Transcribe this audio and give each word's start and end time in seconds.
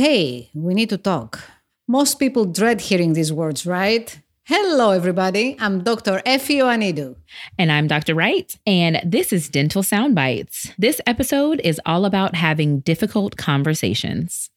Hey, 0.00 0.48
we 0.54 0.72
need 0.72 0.88
to 0.88 0.96
talk. 0.96 1.40
Most 1.86 2.18
people 2.18 2.46
dread 2.46 2.80
hearing 2.80 3.12
these 3.12 3.30
words, 3.30 3.66
right? 3.66 4.18
Hello, 4.44 4.92
everybody. 4.92 5.56
I'm 5.60 5.84
Dr. 5.84 6.22
Effie 6.24 6.60
Ioannidou. 6.60 7.16
And 7.58 7.70
I'm 7.70 7.86
Dr. 7.86 8.14
Wright, 8.14 8.50
and 8.66 9.02
this 9.04 9.30
is 9.30 9.50
Dental 9.50 9.82
Sound 9.82 10.14
Bites. 10.14 10.72
This 10.78 11.02
episode 11.06 11.60
is 11.62 11.78
all 11.84 12.06
about 12.06 12.34
having 12.34 12.80
difficult 12.80 13.36
conversations. 13.36 14.48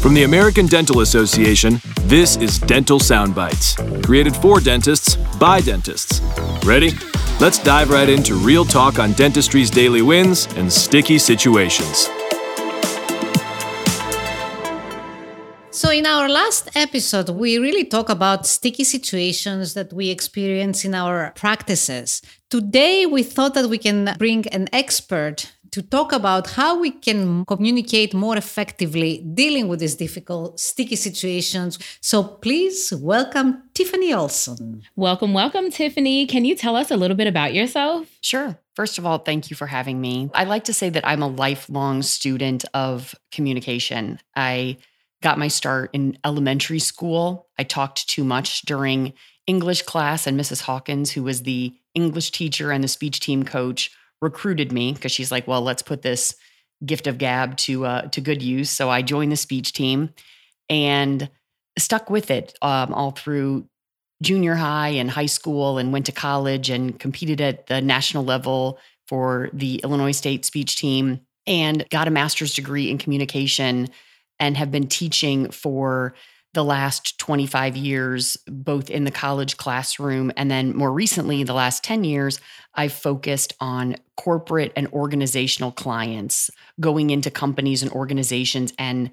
From 0.00 0.14
the 0.14 0.22
American 0.22 0.66
Dental 0.66 1.00
Association, 1.00 1.80
this 2.02 2.36
is 2.36 2.60
Dental 2.60 3.00
Sound 3.00 3.34
Bites, 3.34 3.74
created 4.04 4.36
for 4.36 4.60
dentists 4.60 5.16
by 5.40 5.60
dentists. 5.60 6.20
Ready? 6.64 6.92
Let's 7.40 7.60
dive 7.60 7.90
right 7.90 8.08
into 8.08 8.36
real 8.36 8.64
talk 8.64 9.00
on 9.00 9.10
dentistry's 9.14 9.70
daily 9.70 10.02
wins 10.02 10.46
and 10.54 10.72
sticky 10.72 11.18
situations. 11.18 12.08
So, 15.78 15.90
in 15.90 16.06
our 16.06 16.28
last 16.28 16.70
episode, 16.74 17.28
we 17.28 17.56
really 17.56 17.84
talk 17.84 18.08
about 18.08 18.48
sticky 18.48 18.82
situations 18.82 19.74
that 19.74 19.92
we 19.92 20.10
experience 20.10 20.84
in 20.84 20.92
our 20.92 21.30
practices. 21.36 22.20
Today, 22.50 23.06
we 23.06 23.22
thought 23.22 23.54
that 23.54 23.68
we 23.68 23.78
can 23.78 24.12
bring 24.18 24.48
an 24.48 24.68
expert 24.72 25.52
to 25.70 25.80
talk 25.80 26.12
about 26.12 26.50
how 26.50 26.80
we 26.80 26.90
can 26.90 27.44
communicate 27.44 28.12
more 28.12 28.36
effectively 28.36 29.24
dealing 29.34 29.68
with 29.68 29.78
these 29.78 29.94
difficult, 29.94 30.58
sticky 30.58 30.96
situations. 30.96 31.78
So, 32.00 32.24
please 32.24 32.92
welcome 32.92 33.62
Tiffany 33.72 34.12
Olson. 34.12 34.82
Welcome, 34.96 35.32
welcome, 35.32 35.70
Tiffany. 35.70 36.26
Can 36.26 36.44
you 36.44 36.56
tell 36.56 36.74
us 36.74 36.90
a 36.90 36.96
little 36.96 37.16
bit 37.16 37.28
about 37.28 37.54
yourself? 37.54 38.08
Sure. 38.20 38.58
First 38.74 38.98
of 38.98 39.06
all, 39.06 39.18
thank 39.18 39.48
you 39.48 39.54
for 39.54 39.68
having 39.68 40.00
me. 40.00 40.28
I 40.34 40.42
like 40.42 40.64
to 40.64 40.72
say 40.72 40.88
that 40.90 41.06
I'm 41.06 41.22
a 41.22 41.28
lifelong 41.28 42.02
student 42.02 42.64
of 42.74 43.14
communication. 43.30 44.18
I 44.34 44.78
got 45.22 45.38
my 45.38 45.48
start 45.48 45.90
in 45.92 46.18
elementary 46.24 46.78
school. 46.78 47.48
I 47.58 47.64
talked 47.64 48.08
too 48.08 48.24
much 48.24 48.62
during 48.62 49.14
English 49.46 49.82
class, 49.82 50.26
and 50.26 50.38
Mrs. 50.38 50.62
Hawkins, 50.62 51.10
who 51.12 51.22
was 51.22 51.42
the 51.42 51.74
English 51.94 52.30
teacher 52.30 52.70
and 52.70 52.84
the 52.84 52.88
speech 52.88 53.20
team 53.20 53.44
coach, 53.44 53.90
recruited 54.20 54.72
me 54.72 54.92
because 54.92 55.12
she's 55.12 55.32
like, 55.32 55.46
"Well, 55.48 55.62
let's 55.62 55.82
put 55.82 56.02
this 56.02 56.34
gift 56.84 57.06
of 57.06 57.18
gab 57.18 57.56
to 57.58 57.86
uh, 57.86 58.02
to 58.08 58.20
good 58.20 58.42
use." 58.42 58.70
So 58.70 58.90
I 58.90 59.02
joined 59.02 59.32
the 59.32 59.36
speech 59.36 59.72
team 59.72 60.10
and 60.68 61.30
stuck 61.78 62.10
with 62.10 62.30
it 62.30 62.56
um, 62.62 62.92
all 62.92 63.12
through 63.12 63.66
junior 64.22 64.54
high 64.56 64.88
and 64.88 65.10
high 65.10 65.26
school, 65.26 65.78
and 65.78 65.92
went 65.92 66.06
to 66.06 66.12
college 66.12 66.70
and 66.70 66.98
competed 66.98 67.40
at 67.40 67.66
the 67.66 67.80
national 67.80 68.24
level 68.24 68.78
for 69.06 69.48
the 69.52 69.76
Illinois 69.82 70.12
State 70.12 70.44
speech 70.44 70.76
team, 70.76 71.20
and 71.46 71.88
got 71.90 72.06
a 72.06 72.12
master's 72.12 72.54
degree 72.54 72.90
in 72.90 72.98
communication 72.98 73.88
and 74.40 74.56
have 74.56 74.70
been 74.70 74.86
teaching 74.86 75.50
for 75.50 76.14
the 76.54 76.64
last 76.64 77.18
25 77.18 77.76
years, 77.76 78.36
both 78.46 78.88
in 78.90 79.04
the 79.04 79.10
college 79.10 79.56
classroom 79.58 80.32
and 80.36 80.50
then 80.50 80.74
more 80.74 80.92
recently, 80.92 81.44
the 81.44 81.52
last 81.52 81.84
10 81.84 82.04
years, 82.04 82.40
I've 82.74 82.92
focused 82.92 83.54
on 83.60 83.96
corporate 84.16 84.72
and 84.74 84.88
organizational 84.88 85.72
clients, 85.72 86.50
going 86.80 87.10
into 87.10 87.30
companies 87.30 87.82
and 87.82 87.92
organizations 87.92 88.72
and 88.78 89.10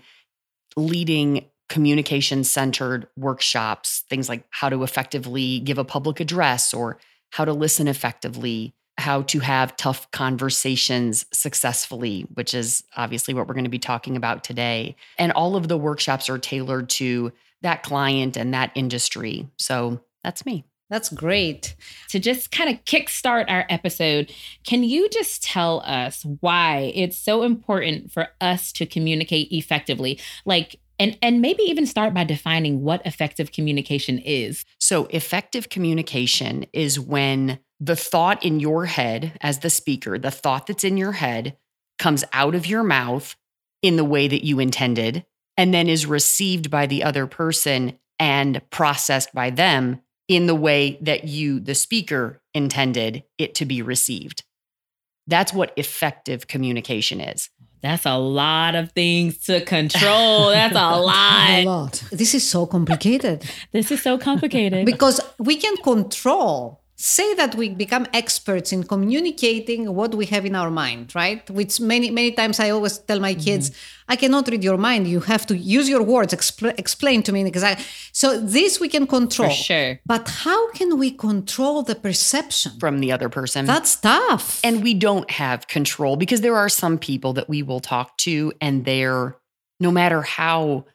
leading 0.78 1.46
communication 1.68 2.44
centered 2.44 3.08
workshops, 3.18 4.04
things 4.10 4.30
like 4.30 4.46
how 4.52 4.70
to 4.70 4.84
effectively 4.84 5.60
give 5.60 5.78
a 5.78 5.84
public 5.84 6.20
address 6.20 6.74
or 6.74 7.00
how 7.32 7.44
to 7.44 7.54
listen 7.54 7.88
effectively, 7.88 8.74
how 8.98 9.24
to 9.24 9.40
have 9.40 9.76
tough 9.76 10.10
conversations 10.12 11.26
successfully, 11.34 12.22
which 12.34 12.54
is 12.54 12.84
obviously 12.96 13.34
what 13.34 13.48
we're 13.48 13.54
going 13.54 13.66
to 13.66 13.70
be 13.70 13.80
talking 13.80 14.16
about 14.16 14.44
today. 14.44 14.96
And 15.18 15.32
all 15.34 15.56
of 15.56 15.68
the 15.68 15.78
workshops 15.78 16.30
are 16.30 16.38
tailored 16.38 16.90
to 16.92 17.32
that 17.62 17.84
client 17.84 18.38
and 18.38 18.54
that 18.54 18.72
industry. 18.76 19.48
So 19.58 20.00
that's 20.24 20.46
me. 20.46 20.66
That's 20.90 21.10
great. 21.10 21.76
To 22.10 22.20
just 22.20 22.52
kind 22.52 22.70
of 22.70 22.84
kickstart 22.86 23.46
our 23.50 23.66
episode, 23.70 24.32
can 24.64 24.84
you 24.84 25.10
just 25.10 25.44
tell 25.44 25.82
us 25.82 26.24
why 26.42 26.92
it's 26.94 27.18
so 27.18 27.44
important 27.44 28.12
for 28.12 28.28
us 28.40 28.72
to 28.74 28.86
communicate 28.86 29.52
effectively? 29.52 30.20
Like, 30.46 30.80
and, 31.00 31.18
and 31.22 31.42
maybe 31.42 31.64
even 31.64 31.86
start 31.86 32.14
by 32.14 32.24
defining 32.24 32.84
what 32.84 33.06
effective 33.06 33.52
communication 33.52 34.20
is. 34.20 34.64
So, 34.80 35.06
effective 35.08 35.70
communication 35.70 36.66
is 36.72 37.00
when 37.00 37.60
the 37.80 37.96
thought 37.96 38.44
in 38.44 38.60
your 38.60 38.86
head 38.86 39.38
as 39.42 39.60
the 39.60 39.70
speaker, 39.70 40.18
the 40.18 40.32
thought 40.32 40.68
that's 40.68 40.84
in 40.84 40.98
your 40.98 41.14
head 41.14 41.58
comes 42.00 42.24
out 42.34 42.56
of 42.56 42.66
your 42.66 42.84
mouth 42.84 43.36
in 43.82 43.96
the 43.96 44.06
way 44.06 44.28
that 44.28 44.44
you 44.44 44.60
intended 44.60 45.26
and 45.58 45.74
then 45.74 45.88
is 45.88 46.06
received 46.06 46.70
by 46.70 46.86
the 46.86 47.04
other 47.04 47.28
person 47.28 47.98
and 48.20 48.62
processed 48.70 49.34
by 49.34 49.50
them 49.50 50.02
in 50.28 50.48
the 50.48 50.56
way 50.56 50.98
that 51.02 51.26
you, 51.26 51.60
the 51.60 51.76
speaker, 51.76 52.42
intended 52.54 53.24
it 53.38 53.56
to 53.56 53.66
be 53.66 53.82
received. 53.82 54.44
That's 55.28 55.54
what 55.54 55.74
effective 55.76 56.48
communication 56.48 57.22
is. 57.22 57.50
That's 57.82 58.06
a 58.06 58.18
lot 58.18 58.74
of 58.74 58.92
things 58.94 59.38
to 59.46 59.62
control. 59.62 60.50
That's 60.50 60.76
a 60.76 61.00
lot. 61.00 61.50
a 61.50 61.66
lot. 61.66 62.04
This 62.12 62.34
is 62.34 62.48
so 62.48 62.66
complicated. 62.66 63.46
this 63.72 63.92
is 63.92 64.02
so 64.02 64.18
complicated. 64.18 64.86
because 64.86 65.22
we 65.38 65.58
can 65.58 65.78
control 65.78 66.82
say 66.96 67.34
that 67.36 67.56
we 67.56 67.70
become 67.70 68.08
experts 68.14 68.72
in 68.72 68.84
communicating 68.84 69.94
what 69.94 70.16
we 70.16 70.26
have 70.26 70.46
in 70.46 70.56
our 70.56 70.72
mind 70.72 71.14
right? 71.14 71.50
Which 71.50 71.80
many 71.80 72.10
many 72.10 72.32
times 72.32 72.60
i 72.60 72.70
always 72.70 72.98
tell 73.00 73.20
my 73.20 73.34
kids 73.34 73.70
mm-hmm. 73.70 74.12
i 74.14 74.16
cannot 74.16 74.48
read 74.48 74.64
your 74.64 74.78
mind. 74.78 75.08
You 75.08 75.20
have 75.22 75.46
to 75.48 75.58
use 75.58 75.90
your 75.90 76.04
words. 76.04 76.34
Expl- 76.34 76.78
explain 76.78 77.24
to 77.24 77.32
me. 77.32 77.44
Because 77.44 77.64
i 77.64 77.78
so 78.12 78.40
this 78.40 78.80
we 78.80 78.90
can 78.90 79.06
control. 79.08 79.50
For 79.50 79.56
sure. 79.56 80.00
But 80.06 80.30
how 80.30 80.72
can 80.72 80.98
we 80.98 81.12
control 81.12 81.84
the 81.84 81.96
perception? 81.96 82.72
From 82.80 83.00
the 83.00 83.12
other 83.12 83.30
person. 83.30 83.66
That's 83.66 83.96
tough. 83.96 84.62
And 84.64 84.84
we 84.84 84.94
don't 84.94 85.30
have 85.32 85.68
control 85.68 86.16
because 86.16 86.42
there 86.42 86.56
are 86.56 86.70
some 86.70 86.98
people 86.98 87.34
that 87.34 87.50
we 87.50 87.62
will 87.64 87.80
talk 87.80 88.18
to 88.20 88.54
and 88.62 88.86
they're 88.86 89.38
no 89.80 89.92
matter 89.92 90.22
how 90.22 90.86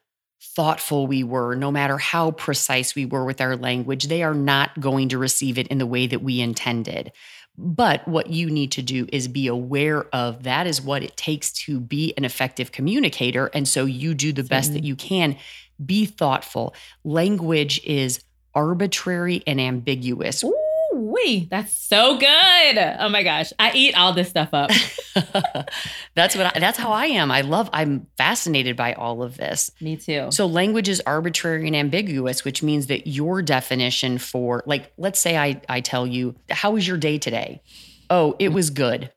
thoughtful 0.42 1.06
we 1.06 1.22
were, 1.22 1.54
no 1.54 1.70
matter 1.70 1.98
how 1.98 2.30
precise 2.30 2.94
we 2.94 3.04
were 3.04 3.24
with 3.24 3.40
our 3.40 3.56
language, 3.56 4.08
they 4.08 4.22
are 4.22 4.34
not 4.34 4.78
going 4.80 5.08
to 5.10 5.18
receive 5.18 5.58
it 5.58 5.66
in 5.68 5.78
the 5.78 5.86
way 5.86 6.06
that 6.06 6.22
we 6.22 6.40
intended. 6.40 7.12
But 7.58 8.06
what 8.08 8.28
you 8.28 8.48
need 8.48 8.72
to 8.72 8.82
do 8.82 9.06
is 9.12 9.28
be 9.28 9.46
aware 9.46 10.04
of 10.14 10.44
that 10.44 10.66
is 10.66 10.80
what 10.80 11.02
it 11.02 11.16
takes 11.16 11.52
to 11.64 11.78
be 11.78 12.14
an 12.16 12.24
effective 12.24 12.72
communicator. 12.72 13.46
And 13.52 13.68
so 13.68 13.84
you 13.84 14.14
do 14.14 14.32
the 14.32 14.44
best 14.44 14.72
that 14.72 14.78
mm-hmm. 14.78 14.86
you 14.86 14.96
can. 14.96 15.36
Be 15.84 16.06
thoughtful. 16.06 16.74
Language 17.04 17.82
is 17.84 18.22
arbitrary 18.54 19.42
and 19.46 19.60
ambiguous. 19.60 20.42
Ooh 20.42 20.69
wee, 21.10 21.48
that's 21.50 21.74
so 21.74 22.18
good. 22.18 22.96
Oh 22.98 23.08
my 23.08 23.22
gosh, 23.22 23.52
I 23.58 23.72
eat 23.72 23.94
all 23.96 24.12
this 24.12 24.28
stuff 24.28 24.50
up. 24.52 24.70
that's 26.14 26.36
what 26.36 26.56
I, 26.56 26.58
that's 26.58 26.78
how 26.78 26.92
I 26.92 27.06
am. 27.06 27.30
I 27.30 27.42
love 27.42 27.68
I'm 27.72 28.06
fascinated 28.16 28.76
by 28.76 28.94
all 28.94 29.22
of 29.22 29.36
this. 29.36 29.70
Me 29.80 29.96
too. 29.96 30.28
So 30.30 30.46
language 30.46 30.88
is 30.88 31.02
arbitrary 31.06 31.66
and 31.66 31.76
ambiguous, 31.76 32.44
which 32.44 32.62
means 32.62 32.86
that 32.86 33.06
your 33.06 33.42
definition 33.42 34.18
for 34.18 34.62
like 34.66 34.92
let's 34.96 35.18
say 35.20 35.36
I 35.36 35.60
I 35.68 35.80
tell 35.80 36.06
you, 36.06 36.34
how 36.48 36.72
was 36.72 36.86
your 36.86 36.96
day 36.96 37.18
today? 37.18 37.62
Oh, 38.08 38.36
it 38.38 38.48
was 38.48 38.70
good. 38.70 39.12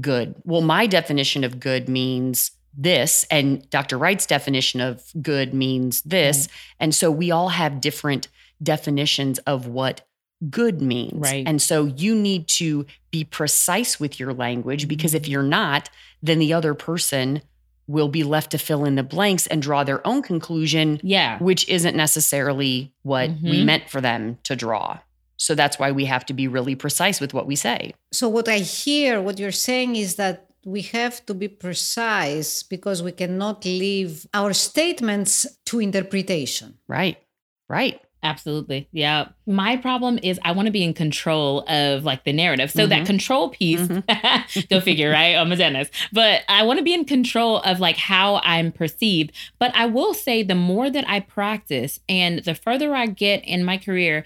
Good. 0.00 0.34
Well, 0.44 0.60
my 0.60 0.86
definition 0.86 1.44
of 1.44 1.60
good 1.60 1.88
means 1.88 2.52
this 2.76 3.26
and 3.30 3.68
Dr. 3.70 3.98
Wright's 3.98 4.26
definition 4.26 4.80
of 4.80 5.02
good 5.20 5.52
means 5.52 6.02
this. 6.02 6.46
Mm-hmm. 6.46 6.56
And 6.80 6.94
so 6.94 7.10
we 7.10 7.30
all 7.30 7.48
have 7.48 7.80
different 7.80 8.28
definitions 8.62 9.38
of 9.40 9.66
what 9.66 10.07
good 10.50 10.80
means. 10.80 11.14
Right. 11.14 11.46
And 11.46 11.60
so 11.60 11.86
you 11.86 12.14
need 12.14 12.48
to 12.48 12.86
be 13.10 13.24
precise 13.24 13.98
with 13.98 14.20
your 14.20 14.32
language 14.32 14.88
because 14.88 15.14
if 15.14 15.22
mm-hmm. 15.22 15.32
you're 15.32 15.42
not, 15.42 15.90
then 16.22 16.38
the 16.38 16.52
other 16.52 16.74
person 16.74 17.42
will 17.86 18.08
be 18.08 18.22
left 18.22 18.50
to 18.50 18.58
fill 18.58 18.84
in 18.84 18.94
the 18.96 19.02
blanks 19.02 19.46
and 19.46 19.62
draw 19.62 19.82
their 19.82 20.06
own 20.06 20.22
conclusion. 20.22 21.00
Yeah. 21.02 21.38
Which 21.38 21.68
isn't 21.68 21.96
necessarily 21.96 22.92
what 23.02 23.30
mm-hmm. 23.30 23.50
we 23.50 23.64
meant 23.64 23.88
for 23.88 24.00
them 24.00 24.38
to 24.44 24.54
draw. 24.54 24.98
So 25.38 25.54
that's 25.54 25.78
why 25.78 25.92
we 25.92 26.04
have 26.04 26.26
to 26.26 26.34
be 26.34 26.48
really 26.48 26.74
precise 26.74 27.20
with 27.20 27.32
what 27.32 27.46
we 27.46 27.56
say. 27.56 27.94
So, 28.12 28.28
what 28.28 28.48
I 28.48 28.58
hear, 28.58 29.22
what 29.22 29.38
you're 29.38 29.52
saying 29.52 29.94
is 29.94 30.16
that 30.16 30.48
we 30.64 30.82
have 30.82 31.24
to 31.26 31.34
be 31.34 31.48
precise 31.48 32.62
because 32.64 33.02
we 33.02 33.12
cannot 33.12 33.64
leave 33.64 34.26
our 34.34 34.52
statements 34.52 35.46
to 35.66 35.78
interpretation. 35.78 36.78
Right, 36.88 37.18
right. 37.68 38.00
Absolutely. 38.22 38.88
Yeah. 38.90 39.28
My 39.46 39.76
problem 39.76 40.18
is 40.22 40.40
I 40.42 40.50
want 40.52 40.66
to 40.66 40.72
be 40.72 40.82
in 40.82 40.92
control 40.92 41.64
of 41.68 42.04
like 42.04 42.24
the 42.24 42.32
narrative. 42.32 42.70
So 42.70 42.80
mm-hmm. 42.80 42.90
that 42.90 43.06
control 43.06 43.50
piece, 43.50 43.80
mm-hmm. 43.80 44.60
go 44.70 44.80
figure, 44.80 45.10
right? 45.10 45.36
I'm 45.36 45.52
a 45.52 45.56
dentist. 45.56 45.92
But 46.12 46.42
I 46.48 46.64
want 46.64 46.78
to 46.78 46.84
be 46.84 46.94
in 46.94 47.04
control 47.04 47.58
of 47.60 47.78
like 47.78 47.96
how 47.96 48.40
I'm 48.42 48.72
perceived. 48.72 49.32
But 49.58 49.74
I 49.76 49.86
will 49.86 50.14
say 50.14 50.42
the 50.42 50.56
more 50.56 50.90
that 50.90 51.08
I 51.08 51.20
practice 51.20 52.00
and 52.08 52.40
the 52.40 52.54
further 52.54 52.94
I 52.94 53.06
get 53.06 53.44
in 53.44 53.64
my 53.64 53.78
career, 53.78 54.24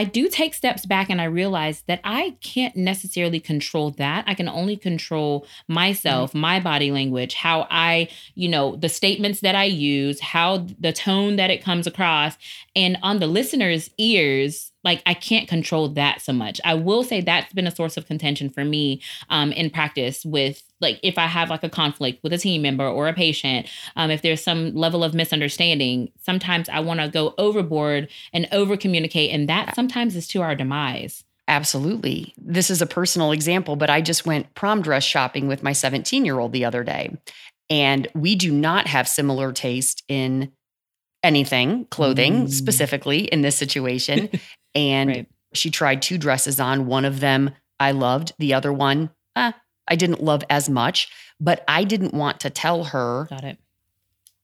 I 0.00 0.04
do 0.04 0.30
take 0.30 0.54
steps 0.54 0.86
back 0.86 1.10
and 1.10 1.20
I 1.20 1.24
realize 1.24 1.82
that 1.82 2.00
I 2.04 2.34
can't 2.40 2.74
necessarily 2.74 3.38
control 3.38 3.90
that. 3.98 4.24
I 4.26 4.32
can 4.32 4.48
only 4.48 4.74
control 4.74 5.46
myself, 5.68 6.30
mm-hmm. 6.30 6.40
my 6.40 6.58
body 6.58 6.90
language, 6.90 7.34
how 7.34 7.66
I, 7.70 8.08
you 8.34 8.48
know, 8.48 8.76
the 8.76 8.88
statements 8.88 9.40
that 9.40 9.54
I 9.54 9.64
use, 9.64 10.18
how 10.18 10.66
the 10.78 10.94
tone 10.94 11.36
that 11.36 11.50
it 11.50 11.62
comes 11.62 11.86
across. 11.86 12.38
And 12.74 12.96
on 13.02 13.18
the 13.18 13.26
listener's 13.26 13.90
ears, 13.98 14.69
like 14.84 15.02
I 15.06 15.14
can't 15.14 15.48
control 15.48 15.88
that 15.90 16.20
so 16.20 16.32
much. 16.32 16.60
I 16.64 16.74
will 16.74 17.02
say 17.02 17.20
that's 17.20 17.52
been 17.52 17.66
a 17.66 17.74
source 17.74 17.96
of 17.96 18.06
contention 18.06 18.50
for 18.50 18.64
me 18.64 19.02
um, 19.28 19.52
in 19.52 19.70
practice 19.70 20.24
with 20.24 20.62
like 20.80 20.98
if 21.02 21.18
I 21.18 21.26
have 21.26 21.50
like 21.50 21.62
a 21.62 21.68
conflict 21.68 22.22
with 22.22 22.32
a 22.32 22.38
team 22.38 22.62
member 22.62 22.86
or 22.86 23.08
a 23.08 23.12
patient, 23.12 23.68
um, 23.96 24.10
if 24.10 24.22
there's 24.22 24.42
some 24.42 24.74
level 24.74 25.04
of 25.04 25.14
misunderstanding, 25.14 26.10
sometimes 26.20 26.68
I 26.68 26.80
want 26.80 27.00
to 27.00 27.08
go 27.08 27.34
overboard 27.38 28.08
and 28.32 28.48
over 28.52 28.76
communicate, 28.76 29.30
and 29.30 29.48
that 29.48 29.74
sometimes 29.74 30.16
is 30.16 30.26
to 30.28 30.42
our 30.42 30.54
demise. 30.54 31.24
Absolutely. 31.48 32.32
This 32.38 32.70
is 32.70 32.80
a 32.80 32.86
personal 32.86 33.32
example, 33.32 33.74
but 33.74 33.90
I 33.90 34.00
just 34.00 34.24
went 34.24 34.54
prom 34.54 34.82
dress 34.82 35.02
shopping 35.04 35.48
with 35.48 35.62
my 35.62 35.72
17 35.72 36.24
year 36.24 36.38
old 36.38 36.52
the 36.52 36.64
other 36.64 36.84
day, 36.84 37.16
and 37.68 38.08
we 38.14 38.34
do 38.34 38.52
not 38.52 38.86
have 38.86 39.06
similar 39.06 39.52
taste 39.52 40.02
in 40.08 40.52
anything, 41.22 41.84
clothing 41.86 42.46
mm. 42.46 42.50
specifically 42.50 43.24
in 43.24 43.42
this 43.42 43.56
situation. 43.56 44.30
and 44.74 45.10
right. 45.10 45.28
she 45.52 45.70
tried 45.70 46.02
two 46.02 46.18
dresses 46.18 46.60
on. 46.60 46.86
One 46.86 47.04
of 47.04 47.20
them 47.20 47.50
I 47.78 47.92
loved, 47.92 48.32
the 48.38 48.54
other 48.54 48.72
one, 48.72 49.10
eh, 49.36 49.52
I 49.88 49.96
didn't 49.96 50.22
love 50.22 50.44
as 50.50 50.68
much, 50.68 51.08
but 51.40 51.64
I 51.66 51.84
didn't 51.84 52.14
want 52.14 52.40
to 52.40 52.50
tell 52.50 52.84
her 52.84 53.28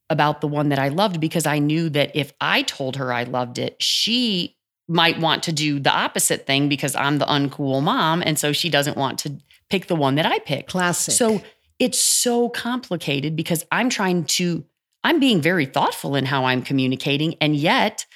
about 0.09 0.41
the 0.41 0.49
one 0.49 0.71
that 0.71 0.79
I 0.79 0.89
loved 0.89 1.21
because 1.21 1.47
I 1.47 1.59
knew 1.59 1.89
that 1.91 2.15
if 2.15 2.33
I 2.41 2.63
told 2.63 2.97
her 2.97 3.13
I 3.13 3.25
loved 3.25 3.59
it, 3.59 3.83
she 3.83 4.57
might 4.89 5.19
want 5.19 5.43
to 5.45 5.53
do 5.53 5.81
the 5.81 5.91
opposite 5.91 6.47
thing 6.47 6.69
because 6.69 6.95
I'm 6.95 7.19
the 7.19 7.27
uncool 7.27 7.83
mom. 7.83 8.23
And 8.25 8.39
so 8.39 8.53
she 8.53 8.71
doesn't 8.71 8.97
want 8.97 9.19
to 9.21 9.37
pick 9.69 9.87
the 9.87 9.97
one 9.97 10.15
that 10.15 10.27
I 10.27 10.39
picked. 10.39 10.71
Classic. 10.71 11.13
So 11.13 11.43
it's 11.79 11.99
so 11.99 12.49
complicated 12.49 13.37
because 13.37 13.67
I'm 13.73 13.91
trying 13.91 14.25
to, 14.25 14.65
I'm 15.03 15.19
being 15.19 15.41
very 15.41 15.67
thoughtful 15.67 16.15
in 16.15 16.25
how 16.25 16.45
I'm 16.45 16.63
communicating. 16.63 17.35
And 17.41 17.57
yet, 17.57 18.07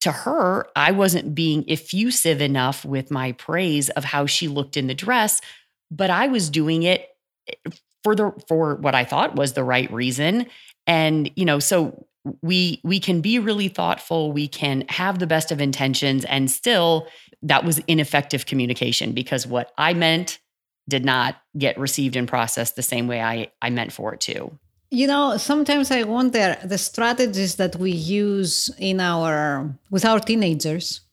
to 0.00 0.12
her, 0.12 0.66
I 0.76 0.92
wasn't 0.92 1.34
being 1.34 1.64
effusive 1.68 2.40
enough 2.40 2.84
with 2.84 3.10
my 3.10 3.32
praise 3.32 3.88
of 3.90 4.04
how 4.04 4.26
she 4.26 4.48
looked 4.48 4.76
in 4.76 4.86
the 4.86 4.94
dress, 4.94 5.40
but 5.90 6.10
I 6.10 6.28
was 6.28 6.50
doing 6.50 6.84
it 6.84 7.08
eh, 7.48 7.70
for 8.04 8.14
the 8.14 8.32
for 8.46 8.76
what 8.76 8.94
I 8.94 9.04
thought 9.04 9.36
was 9.36 9.54
the 9.54 9.64
right 9.64 9.90
reason. 9.92 10.46
And 10.86 11.30
you 11.36 11.44
know, 11.44 11.58
so 11.58 12.06
we 12.42 12.80
we 12.84 13.00
can 13.00 13.20
be 13.20 13.38
really 13.38 13.68
thoughtful, 13.68 14.32
we 14.32 14.48
can 14.48 14.84
have 14.88 15.18
the 15.18 15.26
best 15.26 15.50
of 15.50 15.60
intentions 15.60 16.24
and 16.24 16.50
still 16.50 17.08
that 17.42 17.64
was 17.64 17.78
ineffective 17.86 18.46
communication 18.46 19.12
because 19.12 19.46
what 19.46 19.72
I 19.78 19.94
meant 19.94 20.38
did 20.88 21.04
not 21.04 21.36
get 21.56 21.78
received 21.78 22.16
and 22.16 22.26
processed 22.26 22.76
the 22.76 22.82
same 22.82 23.08
way 23.08 23.20
I 23.20 23.50
I 23.62 23.70
meant 23.70 23.92
for 23.92 24.14
it 24.14 24.20
to. 24.22 24.58
You 24.90 25.06
know, 25.06 25.36
sometimes 25.36 25.90
I 25.90 26.04
wonder 26.04 26.56
the 26.64 26.78
strategies 26.78 27.56
that 27.56 27.76
we 27.76 27.90
use 27.90 28.70
in 28.78 29.00
our 29.00 29.74
with 29.90 30.04
our 30.04 30.20
teenagers. 30.20 31.00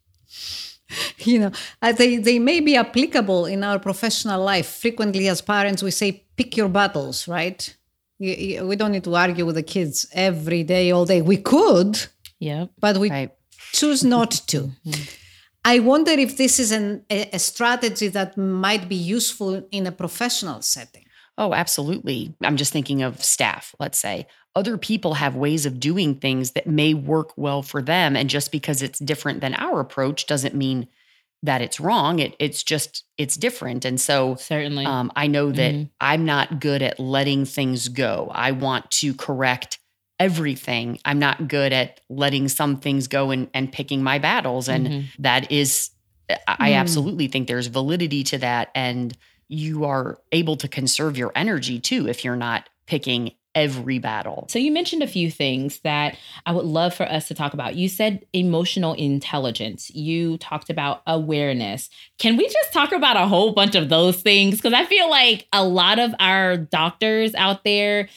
You 1.18 1.40
know, 1.40 1.52
uh, 1.82 1.94
they 1.94 2.18
they 2.18 2.38
may 2.38 2.60
be 2.60 2.78
applicable 2.78 3.48
in 3.48 3.64
our 3.64 3.80
professional 3.80 4.44
life. 4.44 4.68
Frequently, 4.68 5.28
as 5.28 5.42
parents, 5.42 5.82
we 5.82 5.92
say, 5.92 6.24
"Pick 6.38 6.56
your 6.56 6.70
battles," 6.70 7.28
right? 7.28 7.76
You, 8.20 8.34
you, 8.34 8.68
we 8.68 8.76
don't 8.76 8.92
need 8.92 9.04
to 9.06 9.16
argue 9.16 9.46
with 9.48 9.56
the 9.56 9.64
kids 9.64 10.06
every 10.14 10.64
day, 10.64 10.92
all 10.92 11.06
day. 11.06 11.22
We 11.24 11.38
could, 11.38 11.98
yeah, 12.40 12.68
but 12.80 12.98
we 12.98 13.10
right. 13.10 13.32
choose 13.74 14.04
not 14.04 14.32
to. 14.52 14.60
Mm-hmm. 14.86 15.04
I 15.66 15.80
wonder 15.80 16.12
if 16.12 16.38
this 16.38 16.60
is 16.60 16.72
an, 16.72 17.04
a, 17.10 17.30
a 17.34 17.40
strategy 17.40 18.08
that 18.10 18.38
might 18.38 18.88
be 18.88 18.96
useful 18.96 19.68
in 19.72 19.88
a 19.88 19.92
professional 19.92 20.62
setting. 20.62 21.05
Oh, 21.38 21.54
absolutely. 21.54 22.34
I'm 22.42 22.56
just 22.56 22.72
thinking 22.72 23.02
of 23.02 23.24
staff, 23.24 23.76
let's 23.80 23.98
say. 23.98 24.28
Other 24.56 24.78
people 24.78 25.16
have 25.16 25.36
ways 25.36 25.66
of 25.66 25.82
doing 25.82 26.16
things 26.16 26.52
that 26.52 26.66
may 26.66 26.94
work 26.94 27.34
well 27.36 27.62
for 27.62 27.82
them. 27.82 28.16
And 28.16 28.30
just 28.30 28.54
because 28.54 28.82
it's 28.82 29.00
different 29.00 29.42
than 29.42 29.54
our 29.54 29.82
approach 29.82 30.28
doesn't 30.28 30.56
mean 30.56 30.88
that 31.44 31.62
it's 31.62 31.80
wrong. 31.80 32.20
It, 32.20 32.36
it's 32.40 32.64
just, 32.64 33.04
it's 33.18 33.36
different. 33.36 33.84
And 33.84 34.00
so, 34.00 34.36
certainly, 34.36 34.86
um, 34.86 35.12
I 35.16 35.28
know 35.28 35.52
that 35.52 35.74
mm-hmm. 35.74 35.84
I'm 36.00 36.24
not 36.24 36.62
good 36.62 36.82
at 36.82 37.02
letting 37.02 37.44
things 37.44 37.90
go. 37.90 38.32
I 38.34 38.52
want 38.52 38.90
to 38.92 39.14
correct 39.14 39.78
everything. 40.18 41.00
I'm 41.04 41.20
not 41.20 41.50
good 41.50 41.74
at 41.74 42.00
letting 42.10 42.48
some 42.48 42.78
things 42.78 43.10
go 43.10 43.32
and, 43.32 43.50
and 43.54 43.70
picking 43.70 44.02
my 44.02 44.20
battles. 44.20 44.70
And 44.70 44.88
mm-hmm. 44.88 45.22
that 45.22 45.52
is, 45.52 45.90
I 46.48 46.72
mm. 46.72 46.76
absolutely 46.78 47.28
think 47.28 47.50
there's 47.50 47.68
validity 47.68 48.24
to 48.24 48.38
that. 48.38 48.72
And, 48.74 49.16
you 49.48 49.86
are 49.86 50.20
able 50.32 50.56
to 50.58 50.68
conserve 50.68 51.18
your 51.18 51.32
energy 51.36 51.80
too 51.80 52.08
if 52.08 52.24
you're 52.24 52.36
not 52.36 52.70
picking 52.88 53.32
every 53.56 54.00
battle. 54.00 54.46
So 54.50 54.60
you 54.60 54.72
mentioned 54.72 55.02
a 55.02 55.08
few 55.08 55.32
things 55.32 55.80
that 55.80 56.18
I 56.46 56.52
would 56.52 56.66
love 56.66 56.94
for 56.94 57.04
us 57.04 57.30
to 57.30 57.34
talk 57.34 57.54
about. 57.54 57.76
You 57.76 57.88
said 57.88 58.26
emotional 58.34 58.94
intelligence. 58.94 59.90
You 59.92 60.38
talked 60.38 60.70
about 60.70 61.02
awareness. 61.08 61.90
Can 62.20 62.36
we 62.36 62.48
just 62.50 62.74
talk 62.74 62.92
about 62.92 63.16
a 63.16 63.28
whole 63.28 63.54
bunch 63.54 63.76
of 63.76 63.88
those 63.88 64.22
things 64.22 64.58
because 64.58 64.74
I 64.74 64.86
feel 64.86 65.10
like 65.10 65.48
a 65.54 65.64
lot 65.64 66.00
of 66.00 66.14
our 66.20 66.58
doctors 66.58 67.34
out 67.34 67.64
there 67.64 68.10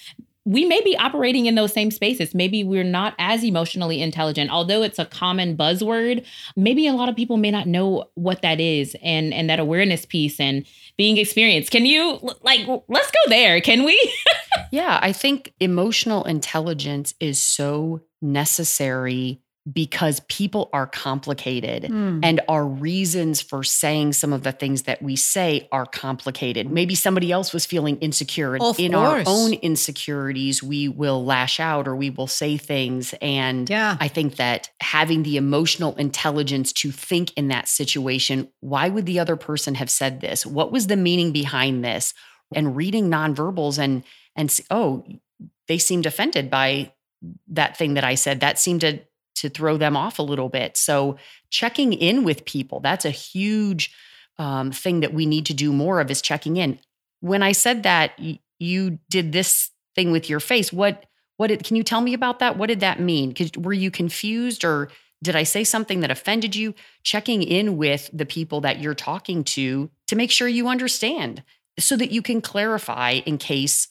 we 0.49 0.65
may 0.65 0.81
be 0.81 0.97
operating 0.97 1.45
in 1.45 1.57
those 1.57 1.75
same 1.75 1.91
spaces. 1.91 2.35
Maybe 2.35 2.65
we're 2.65 2.83
not 2.83 3.15
as 3.19 3.45
emotionally 3.45 4.01
intelligent, 4.01 4.51
although 4.51 4.83
it's 4.83 4.99
a 4.99 5.05
common 5.05 5.59
buzzword. 5.59 6.25
Maybe 6.57 6.87
a 6.87 6.95
lot 6.95 7.11
of 7.11 7.17
people 7.17 7.37
may 7.37 7.51
not 7.51 7.67
know 7.67 8.07
what 8.15 8.41
that 8.41 8.59
is 8.59 8.97
and 9.03 9.35
and 9.35 9.51
that 9.51 9.61
awareness 9.61 10.07
piece 10.07 10.41
and 10.41 10.65
being 10.97 11.19
experienced. 11.19 11.71
Can 11.71 11.85
you 11.85 12.19
like 12.41 12.67
let's 12.89 13.11
go 13.11 13.19
there, 13.29 13.61
can 13.61 13.85
we? 13.85 14.15
yeah, 14.73 14.99
I 15.03 15.13
think 15.13 15.53
emotional 15.61 16.25
intelligence 16.25 17.13
is 17.21 17.39
so 17.39 18.01
necessary 18.23 19.43
because 19.73 20.21
people 20.29 20.71
are 20.73 20.87
complicated 20.87 21.85
mm. 21.85 22.21
and 22.23 22.41
our 22.49 22.65
reasons 22.65 23.41
for 23.41 23.63
saying 23.63 24.13
some 24.13 24.33
of 24.33 24.43
the 24.43 24.53
things 24.53 24.83
that 24.83 25.03
we 25.03 25.17
say 25.17 25.69
are 25.73 25.85
complicated. 25.85 26.71
Maybe 26.71 26.95
somebody 26.95 27.33
else 27.33 27.53
was 27.53 27.67
feeling 27.67 27.97
insecure. 27.99 28.57
Of 28.57 28.79
in 28.79 28.93
course. 28.93 29.27
our 29.27 29.33
own 29.33 29.55
insecurities, 29.55 30.63
we 30.63 30.89
will 30.89 31.25
lash 31.25 31.61
out 31.61 31.89
or 31.89 31.97
we 31.97 32.11
will 32.11 32.27
say 32.27 32.57
things. 32.57 33.15
And 33.21 33.69
yeah. 33.69 33.97
I 34.01 34.09
think 34.09 34.37
that 34.37 34.71
having 34.81 35.23
the 35.23 35.37
emotional 35.37 35.95
intelligence 35.97 36.73
to 36.75 36.91
think 36.93 37.33
in 37.37 37.49
that 37.49 37.69
situation, 37.69 38.49
why 38.61 38.89
would 38.89 39.07
the 39.07 39.19
other 39.19 39.37
person 39.37 39.75
have 39.75 39.91
said 39.91 40.21
this? 40.21 40.47
What 40.47 40.73
was 40.73 40.87
the 40.87 40.97
meaning 40.97 41.33
behind 41.33 41.85
this? 41.85 42.15
And 42.55 42.77
reading 42.77 43.11
nonverbals 43.11 43.79
and 43.79 44.05
and 44.35 44.57
oh, 44.71 45.05
they 45.67 45.79
seemed 45.79 46.07
offended 46.07 46.49
by 46.49 46.93
that 47.49 47.77
thing 47.77 47.95
that 47.95 48.05
I 48.05 48.15
said. 48.15 48.41
That 48.41 48.59
seemed 48.59 48.83
to 48.83 49.01
to 49.41 49.49
throw 49.49 49.77
them 49.77 49.97
off 49.97 50.19
a 50.19 50.23
little 50.23 50.49
bit. 50.49 50.77
So 50.77 51.17
checking 51.51 51.93
in 51.93 52.25
with 52.25 52.45
people, 52.45 52.81
that's 52.81 53.05
a 53.05 53.11
huge 53.11 53.93
um, 54.39 54.71
thing 54.71 55.01
that 55.01 55.15
we 55.15 55.27
need 55.27 55.47
to 55.47 55.55
do 55.55 55.73
more 55.73 56.01
of 56.01 56.11
is 56.11 56.23
checking 56.23 56.57
in. 56.57 56.79
When 57.21 57.43
I 57.43 57.53
said 57.53 57.83
that 57.83 58.19
you 58.59 58.99
did 59.11 59.33
this 59.33 59.71
thing 59.95 60.13
with 60.13 60.31
your 60.31 60.41
face, 60.41 60.73
what 60.73 61.05
what 61.37 61.49
did, 61.49 61.63
can 61.63 61.77
you 61.77 61.85
tell 61.85 62.01
me 62.01 62.15
about 62.15 62.41
that? 62.41 62.59
What 62.59 62.67
did 62.67 62.81
that 62.81 62.99
mean? 62.99 63.33
Were 63.57 63.73
you 63.73 63.93
confused 63.93 64.65
or 64.65 64.91
did 65.23 65.37
I 65.37 65.45
say 65.45 65.63
something 65.63 66.01
that 66.01 66.11
offended 66.11 66.57
you? 66.57 66.75
Checking 67.05 67.43
in 67.43 67.77
with 67.77 68.11
the 68.13 68.27
people 68.27 68.61
that 68.63 68.81
you're 68.81 68.95
talking 68.95 69.45
to 69.45 69.89
to 70.09 70.17
make 70.17 70.33
sure 70.33 70.49
you 70.49 70.67
understand 70.67 71.45
so 71.79 71.97
that 71.97 72.11
you 72.11 72.23
can 72.23 72.41
clarify 72.41 73.21
in 73.25 73.39
case 73.39 73.89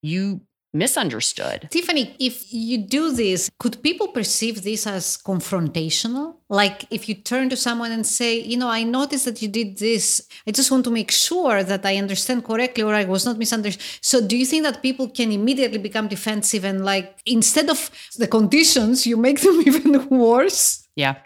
you 0.00 0.40
misunderstood. 0.72 1.68
Tiffany, 1.70 2.14
if 2.18 2.52
you 2.52 2.78
do 2.78 3.12
this, 3.12 3.50
could 3.58 3.82
people 3.82 4.08
perceive 4.08 4.62
this 4.62 4.86
as 4.86 5.16
confrontational? 5.16 6.36
Like 6.48 6.84
if 6.90 7.08
you 7.08 7.14
turn 7.14 7.48
to 7.50 7.56
someone 7.56 7.92
and 7.92 8.06
say, 8.06 8.38
you 8.40 8.56
know, 8.56 8.68
I 8.68 8.82
noticed 8.82 9.24
that 9.24 9.40
you 9.42 9.48
did 9.48 9.78
this. 9.78 10.26
I 10.46 10.52
just 10.52 10.70
want 10.70 10.84
to 10.84 10.90
make 10.90 11.10
sure 11.10 11.62
that 11.62 11.84
I 11.84 11.96
understand 11.96 12.44
correctly 12.44 12.82
or 12.82 12.94
I 12.94 13.04
was 13.04 13.24
not 13.24 13.38
misunderstood. 13.38 13.84
So 14.02 14.26
do 14.26 14.36
you 14.36 14.46
think 14.46 14.64
that 14.64 14.82
people 14.82 15.08
can 15.08 15.32
immediately 15.32 15.78
become 15.78 16.08
defensive 16.08 16.64
and 16.64 16.84
like 16.84 17.18
instead 17.26 17.70
of 17.70 17.90
the 18.16 18.26
conditions, 18.26 19.06
you 19.06 19.16
make 19.16 19.40
them 19.40 19.60
even 19.66 20.08
worse? 20.08 20.86
Yeah. 20.96 21.16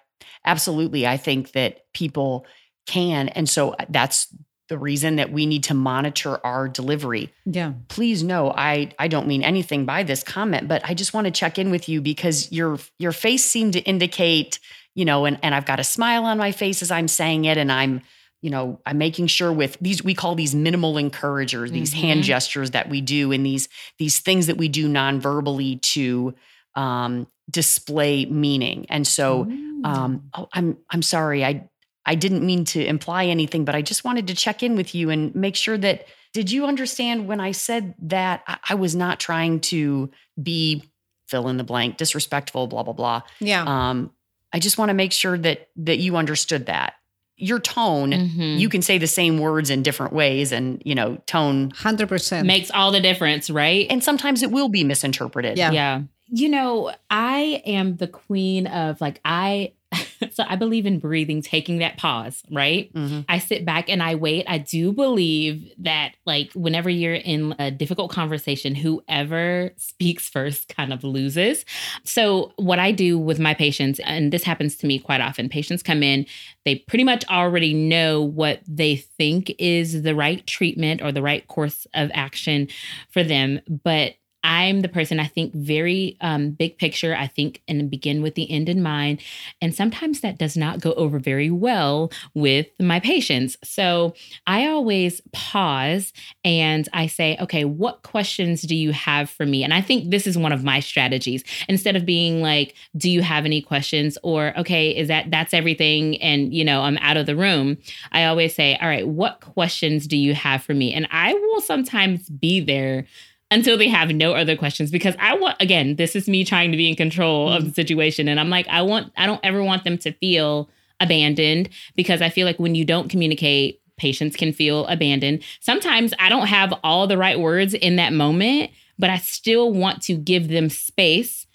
Absolutely. 0.44 1.06
I 1.06 1.16
think 1.16 1.52
that 1.52 1.92
people 1.94 2.46
can 2.86 3.28
and 3.28 3.48
so 3.48 3.70
uh, 3.70 3.84
that's 3.88 4.26
the 4.72 4.78
reason 4.78 5.16
that 5.16 5.30
we 5.30 5.44
need 5.44 5.64
to 5.64 5.74
monitor 5.74 6.40
our 6.46 6.66
delivery. 6.66 7.30
Yeah. 7.44 7.74
Please 7.88 8.22
know 8.22 8.54
I 8.56 8.94
I 8.98 9.06
don't 9.06 9.26
mean 9.26 9.42
anything 9.42 9.84
by 9.84 10.02
this 10.02 10.22
comment, 10.22 10.66
but 10.66 10.80
I 10.82 10.94
just 10.94 11.12
want 11.12 11.26
to 11.26 11.30
check 11.30 11.58
in 11.58 11.70
with 11.70 11.90
you 11.90 12.00
because 12.00 12.50
your 12.50 12.78
your 12.98 13.12
face 13.12 13.44
seemed 13.44 13.74
to 13.74 13.80
indicate, 13.80 14.58
you 14.94 15.04
know, 15.04 15.26
and 15.26 15.38
and 15.42 15.54
I've 15.54 15.66
got 15.66 15.78
a 15.78 15.84
smile 15.84 16.24
on 16.24 16.38
my 16.38 16.52
face 16.52 16.80
as 16.80 16.90
I'm 16.90 17.06
saying 17.06 17.44
it 17.44 17.58
and 17.58 17.70
I'm 17.70 18.00
you 18.40 18.48
know, 18.48 18.80
I'm 18.86 18.96
making 18.96 19.26
sure 19.26 19.52
with 19.52 19.76
these 19.78 20.02
we 20.02 20.14
call 20.14 20.36
these 20.36 20.54
minimal 20.54 20.96
encouragers, 20.96 21.70
these 21.70 21.92
mm-hmm. 21.92 22.06
hand 22.06 22.22
gestures 22.22 22.70
that 22.70 22.88
we 22.88 23.02
do 23.02 23.30
and 23.30 23.44
these 23.44 23.68
these 23.98 24.20
things 24.20 24.46
that 24.46 24.56
we 24.56 24.68
do 24.68 24.88
non-verbally 24.88 25.76
to 25.92 26.34
um 26.76 27.26
display 27.50 28.24
meaning. 28.24 28.86
And 28.88 29.06
so 29.06 29.44
mm 29.44 29.60
Um, 29.84 30.30
oh, 30.32 30.48
I'm 30.52 30.78
I'm 30.90 31.02
sorry. 31.02 31.44
I 31.44 31.68
I 32.04 32.14
didn't 32.14 32.44
mean 32.44 32.64
to 32.66 32.84
imply 32.84 33.26
anything, 33.26 33.64
but 33.64 33.74
I 33.74 33.82
just 33.82 34.04
wanted 34.04 34.26
to 34.28 34.34
check 34.34 34.62
in 34.62 34.76
with 34.76 34.94
you 34.94 35.10
and 35.10 35.34
make 35.34 35.56
sure 35.56 35.78
that 35.78 36.06
did 36.32 36.50
you 36.50 36.66
understand 36.66 37.28
when 37.28 37.40
I 37.40 37.52
said 37.52 37.94
that 38.02 38.42
I, 38.46 38.58
I 38.70 38.74
was 38.74 38.94
not 38.96 39.20
trying 39.20 39.60
to 39.60 40.10
be 40.42 40.82
fill 41.28 41.48
in 41.48 41.56
the 41.56 41.64
blank, 41.64 41.96
disrespectful, 41.96 42.66
blah 42.66 42.82
blah 42.82 42.92
blah. 42.92 43.22
Yeah. 43.40 43.64
Um, 43.64 44.10
I 44.52 44.58
just 44.58 44.78
want 44.78 44.90
to 44.90 44.94
make 44.94 45.12
sure 45.12 45.38
that 45.38 45.68
that 45.76 45.98
you 45.98 46.16
understood 46.16 46.66
that 46.66 46.94
your 47.36 47.58
tone. 47.58 48.12
Mhm. 48.12 48.58
You 48.58 48.68
can 48.68 48.82
say 48.82 48.98
the 48.98 49.06
same 49.06 49.38
words 49.38 49.68
in 49.70 49.82
different 49.82 50.12
ways, 50.12 50.52
and 50.52 50.80
you 50.84 50.94
know, 50.94 51.16
tone. 51.26 51.72
100%. 51.72 52.44
makes 52.46 52.70
all 52.70 52.92
the 52.92 53.00
difference, 53.00 53.50
right? 53.50 53.86
And 53.90 54.02
sometimes 54.04 54.42
it 54.42 54.50
will 54.50 54.68
be 54.68 54.84
misinterpreted. 54.84 55.58
Yeah. 55.58 55.72
Yeah. 55.72 56.02
You 56.28 56.48
know, 56.48 56.92
I 57.10 57.62
am 57.66 57.96
the 57.96 58.06
queen 58.06 58.66
of 58.66 59.00
like, 59.00 59.20
I, 59.24 59.72
so 60.30 60.44
I 60.48 60.56
believe 60.56 60.86
in 60.86 60.98
breathing, 60.98 61.42
taking 61.42 61.78
that 61.78 61.96
pause, 61.98 62.42
right? 62.50 62.92
Mhm. 62.94 63.24
I 63.28 63.38
sit 63.38 63.64
back 63.64 63.88
and 63.88 64.02
I 64.02 64.14
wait. 64.14 64.44
I 64.48 64.58
do 64.58 64.92
believe 64.92 65.70
that, 65.78 66.12
like, 66.26 66.52
whenever 66.54 66.88
you're 66.90 67.14
in 67.14 67.54
a 67.58 67.70
difficult 67.70 68.10
conversation, 68.10 68.74
whoever 68.74 69.70
speaks 69.76 70.28
first 70.28 70.68
kind 70.74 70.92
of 70.92 71.04
loses. 71.04 71.64
So, 72.04 72.52
what 72.56 72.78
I 72.78 72.92
do 72.92 73.18
with 73.18 73.38
my 73.38 73.54
patients, 73.54 74.00
and 74.04 74.32
this 74.32 74.44
happens 74.44 74.76
to 74.76 74.86
me 74.86 74.98
quite 74.98 75.20
often, 75.20 75.48
patients 75.48 75.82
come 75.82 76.02
in, 76.02 76.26
they 76.64 76.76
pretty 76.76 77.04
much 77.04 77.24
already 77.28 77.74
know 77.74 78.22
what 78.22 78.60
they 78.66 78.96
think 78.96 79.54
is 79.58 80.02
the 80.02 80.14
right 80.14 80.46
treatment 80.46 81.02
or 81.02 81.12
the 81.12 81.22
right 81.22 81.46
course 81.48 81.86
of 81.94 82.10
action 82.14 82.68
for 83.10 83.22
them. 83.24 83.60
But 83.84 84.14
I'm 84.44 84.80
the 84.80 84.88
person 84.88 85.20
I 85.20 85.26
think 85.26 85.54
very 85.54 86.16
um, 86.20 86.50
big 86.50 86.78
picture. 86.78 87.14
I 87.14 87.26
think 87.26 87.62
and 87.68 87.90
begin 87.90 88.22
with 88.22 88.34
the 88.34 88.50
end 88.50 88.68
in 88.68 88.82
mind. 88.82 89.20
And 89.60 89.74
sometimes 89.74 90.20
that 90.20 90.38
does 90.38 90.56
not 90.56 90.80
go 90.80 90.92
over 90.94 91.18
very 91.18 91.50
well 91.50 92.10
with 92.34 92.66
my 92.80 93.00
patients. 93.00 93.56
So 93.62 94.14
I 94.46 94.66
always 94.66 95.20
pause 95.32 96.12
and 96.44 96.88
I 96.92 97.06
say, 97.06 97.36
okay, 97.40 97.64
what 97.64 98.02
questions 98.02 98.62
do 98.62 98.74
you 98.74 98.92
have 98.92 99.30
for 99.30 99.46
me? 99.46 99.62
And 99.62 99.72
I 99.72 99.80
think 99.80 100.10
this 100.10 100.26
is 100.26 100.36
one 100.36 100.52
of 100.52 100.64
my 100.64 100.80
strategies. 100.80 101.44
Instead 101.68 101.96
of 101.96 102.04
being 102.04 102.42
like, 102.42 102.74
do 102.96 103.10
you 103.10 103.22
have 103.22 103.44
any 103.44 103.62
questions? 103.62 104.18
Or, 104.22 104.56
okay, 104.58 104.90
is 104.96 105.08
that 105.08 105.30
that's 105.30 105.54
everything? 105.54 106.20
And, 106.20 106.52
you 106.52 106.64
know, 106.64 106.82
I'm 106.82 106.98
out 106.98 107.16
of 107.16 107.26
the 107.26 107.36
room. 107.36 107.78
I 108.10 108.24
always 108.24 108.54
say, 108.54 108.76
all 108.80 108.88
right, 108.88 109.06
what 109.06 109.40
questions 109.40 110.06
do 110.06 110.16
you 110.16 110.34
have 110.34 110.62
for 110.62 110.74
me? 110.74 110.92
And 110.92 111.06
I 111.10 111.32
will 111.32 111.60
sometimes 111.60 112.28
be 112.28 112.60
there 112.60 113.06
until 113.52 113.76
they 113.76 113.88
have 113.88 114.10
no 114.10 114.32
other 114.32 114.56
questions. 114.56 114.90
Because 114.90 115.14
I 115.18 115.34
want 115.34 115.60
again, 115.60 115.96
this 115.96 116.16
is 116.16 116.28
me 116.28 116.44
trying 116.44 116.72
to 116.72 116.76
be 116.76 116.88
in 116.88 116.96
control 116.96 117.52
of 117.52 117.62
mm. 117.62 117.66
the 117.66 117.74
situation. 117.74 118.26
And 118.26 118.40
I'm 118.40 118.50
like 118.50 118.66
I 118.68 118.82
want 118.82 119.12
I 119.16 119.26
don't 119.26 119.40
ever 119.44 119.62
want 119.62 119.84
them 119.84 119.98
to 119.98 120.12
feel 120.12 120.68
abandoned. 120.98 121.68
Because 121.94 122.22
I 122.22 122.30
feel 122.30 122.46
like 122.46 122.58
when 122.58 122.74
you 122.74 122.84
don't 122.84 123.08
communicate 123.08 123.80
patients 123.98 124.36
can 124.36 124.52
feel 124.52 124.86
abandoned. 124.86 125.44
Sometimes 125.60 126.14
I 126.18 126.28
don't 126.28 126.46
have 126.46 126.72
all 126.82 127.06
the 127.06 127.18
right 127.18 127.38
words 127.38 127.74
in 127.74 127.96
that 127.96 128.12
moment, 128.12 128.70
but 128.98 129.10
I 129.10 129.18
still 129.18 129.70
want 129.70 130.02
to 130.04 130.14
give 130.14 130.48
them 130.48 130.70
space 130.70 131.46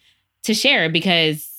to 0.44 0.54
share. 0.54 0.88
Because 0.88 1.57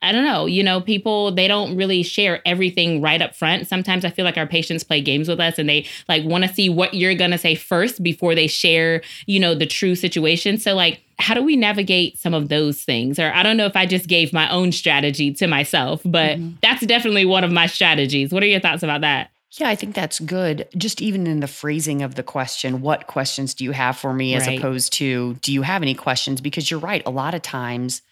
I 0.00 0.12
don't 0.12 0.24
know, 0.24 0.46
you 0.46 0.62
know, 0.62 0.80
people 0.80 1.32
they 1.32 1.48
don't 1.48 1.76
really 1.76 2.02
share 2.02 2.40
everything 2.46 3.00
right 3.00 3.20
up 3.20 3.34
front. 3.34 3.66
Sometimes 3.66 4.04
I 4.04 4.10
feel 4.10 4.24
like 4.24 4.36
our 4.36 4.46
patients 4.46 4.84
play 4.84 5.00
games 5.00 5.28
with 5.28 5.40
us 5.40 5.58
and 5.58 5.68
they 5.68 5.86
like 6.08 6.24
want 6.24 6.44
to 6.44 6.52
see 6.52 6.68
what 6.68 6.94
you're 6.94 7.14
going 7.14 7.32
to 7.32 7.38
say 7.38 7.54
first 7.54 8.02
before 8.02 8.34
they 8.34 8.46
share, 8.46 9.02
you 9.26 9.40
know, 9.40 9.54
the 9.54 9.66
true 9.66 9.94
situation. 9.94 10.58
So 10.58 10.74
like 10.74 11.00
how 11.18 11.34
do 11.34 11.42
we 11.42 11.56
navigate 11.56 12.18
some 12.18 12.32
of 12.32 12.48
those 12.48 12.82
things? 12.82 13.18
Or 13.18 13.32
I 13.32 13.42
don't 13.42 13.56
know 13.56 13.66
if 13.66 13.74
I 13.74 13.86
just 13.86 14.06
gave 14.06 14.32
my 14.32 14.48
own 14.50 14.70
strategy 14.70 15.32
to 15.34 15.48
myself, 15.48 16.00
but 16.04 16.38
mm-hmm. 16.38 16.56
that's 16.62 16.86
definitely 16.86 17.24
one 17.24 17.42
of 17.42 17.50
my 17.50 17.66
strategies. 17.66 18.32
What 18.32 18.42
are 18.42 18.46
your 18.46 18.60
thoughts 18.60 18.84
about 18.84 19.00
that? 19.00 19.30
Yeah, 19.52 19.68
I 19.68 19.74
think 19.74 19.94
that's 19.94 20.20
good. 20.20 20.68
Just 20.76 21.00
even 21.00 21.26
in 21.26 21.40
the 21.40 21.46
phrasing 21.48 22.02
of 22.02 22.14
the 22.14 22.22
question, 22.22 22.82
what 22.82 23.06
questions 23.06 23.54
do 23.54 23.64
you 23.64 23.72
have 23.72 23.96
for 23.96 24.12
me 24.12 24.34
as 24.34 24.46
Right. 24.46 24.58
opposed 24.58 24.92
to 24.94 25.34
do 25.42 25.52
you 25.52 25.62
have 25.62 25.82
any 25.82 25.94
questions? 25.94 26.40
Because 26.40 26.70
you're 26.70 26.80
right, 26.80 27.02
a 27.06 27.10
lot 27.10 27.34
of 27.34 27.42
times, 27.42 28.02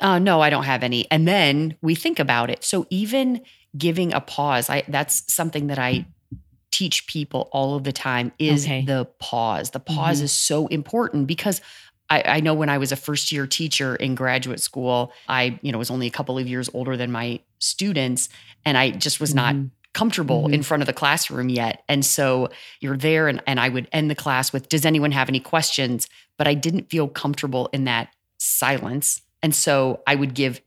uh, 0.00 0.18
no, 0.18 0.40
I 0.40 0.50
don't 0.50 0.64
have 0.64 0.82
any. 0.82 1.10
And 1.10 1.26
then 1.26 1.76
we 1.82 1.94
think 1.94 2.18
about 2.18 2.50
it. 2.50 2.62
So 2.64 2.86
even 2.90 3.42
giving 3.76 4.12
a 4.12 4.20
pause, 4.20 4.70
I 4.70 4.82
that's 4.88 5.32
something 5.32 5.66
that 5.68 5.78
I 5.78 6.06
teach 6.70 7.06
people 7.06 7.48
all 7.52 7.74
of 7.74 7.84
the 7.84 7.92
time 7.92 8.30
is 8.38 8.64
Okay. 8.64 8.84
the 8.84 9.06
pause. 9.18 9.70
The 9.70 9.80
pause 9.80 10.20
Mhm. 10.20 10.24
is 10.24 10.32
so 10.32 10.66
important 10.68 11.26
because 11.26 11.60
I, 12.10 12.22
I 12.26 12.40
know 12.40 12.54
when 12.54 12.68
I 12.68 12.78
was 12.78 12.92
a 12.92 12.96
first 12.96 13.32
year 13.32 13.46
teacher 13.46 13.96
in 13.96 14.14
graduate 14.14 14.60
school, 14.60 15.12
I, 15.28 15.58
you 15.62 15.72
know, 15.72 15.78
was 15.78 15.90
only 15.90 16.06
a 16.06 16.10
couple 16.10 16.38
of 16.38 16.46
years 16.46 16.70
older 16.72 16.96
than 16.96 17.10
my 17.10 17.40
students. 17.58 18.28
And 18.64 18.78
I 18.78 18.90
just 18.90 19.20
was 19.20 19.34
not 19.34 19.54
Mhm. 19.54 19.70
comfortable 19.92 20.44
Mhm. 20.48 20.54
in 20.54 20.62
front 20.62 20.82
of 20.82 20.86
the 20.86 20.92
classroom 20.92 21.48
yet. 21.48 21.82
And 21.88 22.04
so 22.04 22.48
you're 22.80 22.96
there 22.96 23.28
and, 23.28 23.42
and 23.46 23.58
I 23.58 23.68
would 23.68 23.88
end 23.92 24.10
the 24.10 24.14
class 24.14 24.52
with, 24.52 24.68
does 24.68 24.86
anyone 24.86 25.12
have 25.12 25.28
any 25.28 25.40
questions? 25.40 26.06
But 26.38 26.46
I 26.46 26.54
didn't 26.54 26.88
feel 26.90 27.08
comfortable 27.08 27.68
in 27.72 27.84
that 27.84 28.08
silence. 28.38 29.20
And 29.42 29.54
so 29.54 30.02
I 30.06 30.14
would 30.14 30.34
give 30.34 30.60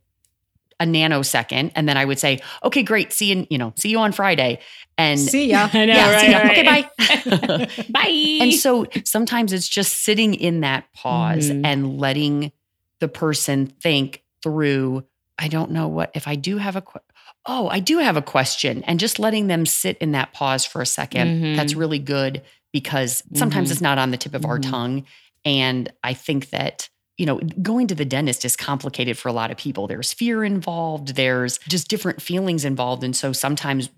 a 0.79 0.85
nanosecond 0.85 1.71
and 1.75 1.87
then 1.87 1.95
I 1.97 2.05
would 2.05 2.17
say, 2.17 2.39
okay, 2.63 2.81
great. 2.81 3.13
See 3.13 3.31
you, 3.31 3.45
you 3.51 3.57
know, 3.59 3.71
see 3.77 3.89
you 3.89 3.99
on 3.99 4.11
Friday. 4.11 4.59
And 4.97 5.19
See 5.19 5.49
ya. 5.49 5.69
I 5.73 5.85
know, 5.85 5.93
Yeah, 5.93 6.11
right, 6.11 6.21
see 6.21 6.31
ya. 6.31 6.37
right. 6.39 6.87
Okay, 6.97 7.67
bye. 7.67 7.85
Bye. 7.91 8.37
And 8.41 8.53
so 8.53 8.87
sometimes 9.05 9.53
it's 9.53 9.67
just 9.67 10.03
sitting 10.03 10.33
in 10.33 10.61
that 10.61 10.91
pause 10.93 11.49
Mhm. 11.51 11.61
and 11.65 11.99
letting 11.99 12.51
the 12.99 13.07
person 13.07 13.67
think 13.67 14.23
through, 14.41 15.03
I 15.37 15.47
don't 15.49 15.71
know 15.71 15.87
what, 15.87 16.11
if 16.15 16.27
I 16.27 16.35
do 16.35 16.57
have 16.57 16.75
a, 16.75 16.81
que- 16.81 17.01
oh, 17.45 17.67
I 17.69 17.79
do 17.79 17.99
have 17.99 18.17
a 18.17 18.21
question, 18.21 18.83
and 18.83 18.99
just 18.99 19.19
letting 19.19 19.47
them 19.47 19.65
sit 19.65 19.97
in 19.99 20.11
that 20.13 20.33
pause 20.33 20.65
for 20.65 20.81
a 20.81 20.85
2nd 20.85 21.27
Mhm. 21.41 21.55
That's 21.57 21.73
really 21.75 21.99
good 21.99 22.41
because 22.73 23.21
sometimes 23.35 23.69
Mhm. 23.69 23.71
it's 23.73 23.81
not 23.81 23.97
on 23.99 24.11
the 24.11 24.17
tip 24.17 24.33
of 24.33 24.45
our 24.45 24.57
Mhm. 24.59 24.69
tongue. 24.69 25.05
And 25.45 25.91
I 26.03 26.13
think 26.13 26.49
that, 26.51 26.89
you 27.17 27.25
know, 27.25 27.39
going 27.61 27.87
to 27.87 27.95
the 27.95 28.05
dentist 28.05 28.45
is 28.45 28.55
complicated 28.55 29.17
for 29.17 29.29
a 29.29 29.33
lot 29.33 29.51
of 29.51 29.57
people. 29.57 29.87
There's 29.87 30.13
fear 30.13 30.43
involved, 30.43 31.15
there's 31.15 31.57
just 31.67 31.87
different 31.87 32.21
feelings 32.21 32.65
involved. 32.65 33.03
And 33.03 33.15
so 33.15 33.33
sometimes 33.33 33.89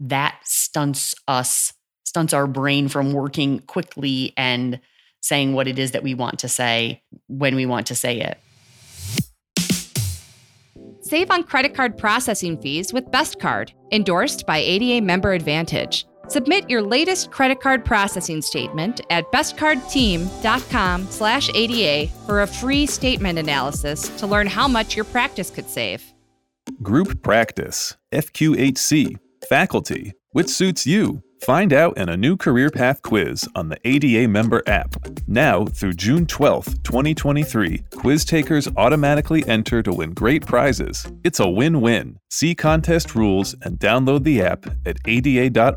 that 0.00 0.38
stunts 0.44 1.14
us, 1.28 1.72
stunts 2.04 2.32
our 2.32 2.46
brain 2.46 2.88
from 2.88 3.12
working 3.12 3.60
quickly 3.60 4.32
and 4.36 4.80
saying 5.20 5.52
what 5.52 5.68
it 5.68 5.78
is 5.78 5.90
that 5.90 6.02
we 6.02 6.14
want 6.14 6.38
to 6.38 6.48
say 6.48 7.02
when 7.26 7.54
we 7.54 7.66
want 7.66 7.86
to 7.88 7.94
say 7.94 8.20
it. 8.20 8.38
Save 11.02 11.30
on 11.30 11.42
credit 11.42 11.74
card 11.74 11.98
processing 11.98 12.60
fees 12.60 12.92
with 12.92 13.10
Best 13.10 13.40
Card, 13.40 13.72
endorsed 13.90 14.46
by 14.46 14.58
ADA 14.58 15.04
Member 15.04 15.32
Advantage. 15.32 16.06
Submit 16.30 16.70
your 16.70 16.80
latest 16.80 17.32
credit 17.32 17.60
card 17.60 17.84
processing 17.84 18.40
statement 18.40 19.00
at 19.10 19.32
bestcardteam.com/ada 19.32 22.12
for 22.24 22.42
a 22.42 22.46
free 22.46 22.86
statement 22.86 23.36
analysis 23.36 24.02
to 24.18 24.28
learn 24.28 24.46
how 24.46 24.68
much 24.68 24.94
your 24.94 25.06
practice 25.06 25.50
could 25.50 25.68
save. 25.68 26.04
Group 26.82 27.22
practice, 27.22 27.96
FQHC, 28.12 29.16
faculty, 29.48 30.12
which 30.30 30.48
suits 30.48 30.86
you. 30.86 31.24
Find 31.42 31.72
out 31.72 31.96
in 31.96 32.10
a 32.10 32.18
new 32.18 32.36
career 32.36 32.68
path 32.68 33.00
quiz 33.00 33.48
on 33.54 33.70
the 33.70 33.78
ADA 33.88 34.28
member 34.28 34.62
app. 34.66 34.94
Now 35.26 35.64
through 35.64 35.94
June 35.94 36.26
12th, 36.26 36.82
2023, 36.82 37.84
quiz 37.96 38.26
takers 38.26 38.68
automatically 38.76 39.46
enter 39.46 39.82
to 39.82 39.90
win 39.92 40.12
great 40.12 40.44
prizes. 40.44 41.10
It's 41.24 41.40
a 41.40 41.48
win-win. 41.48 42.18
See 42.28 42.54
contest 42.54 43.14
rules 43.14 43.54
and 43.62 43.78
download 43.78 44.24
the 44.24 44.42
app 44.42 44.66
at 44.84 44.98
ada.org/app. 45.06 45.70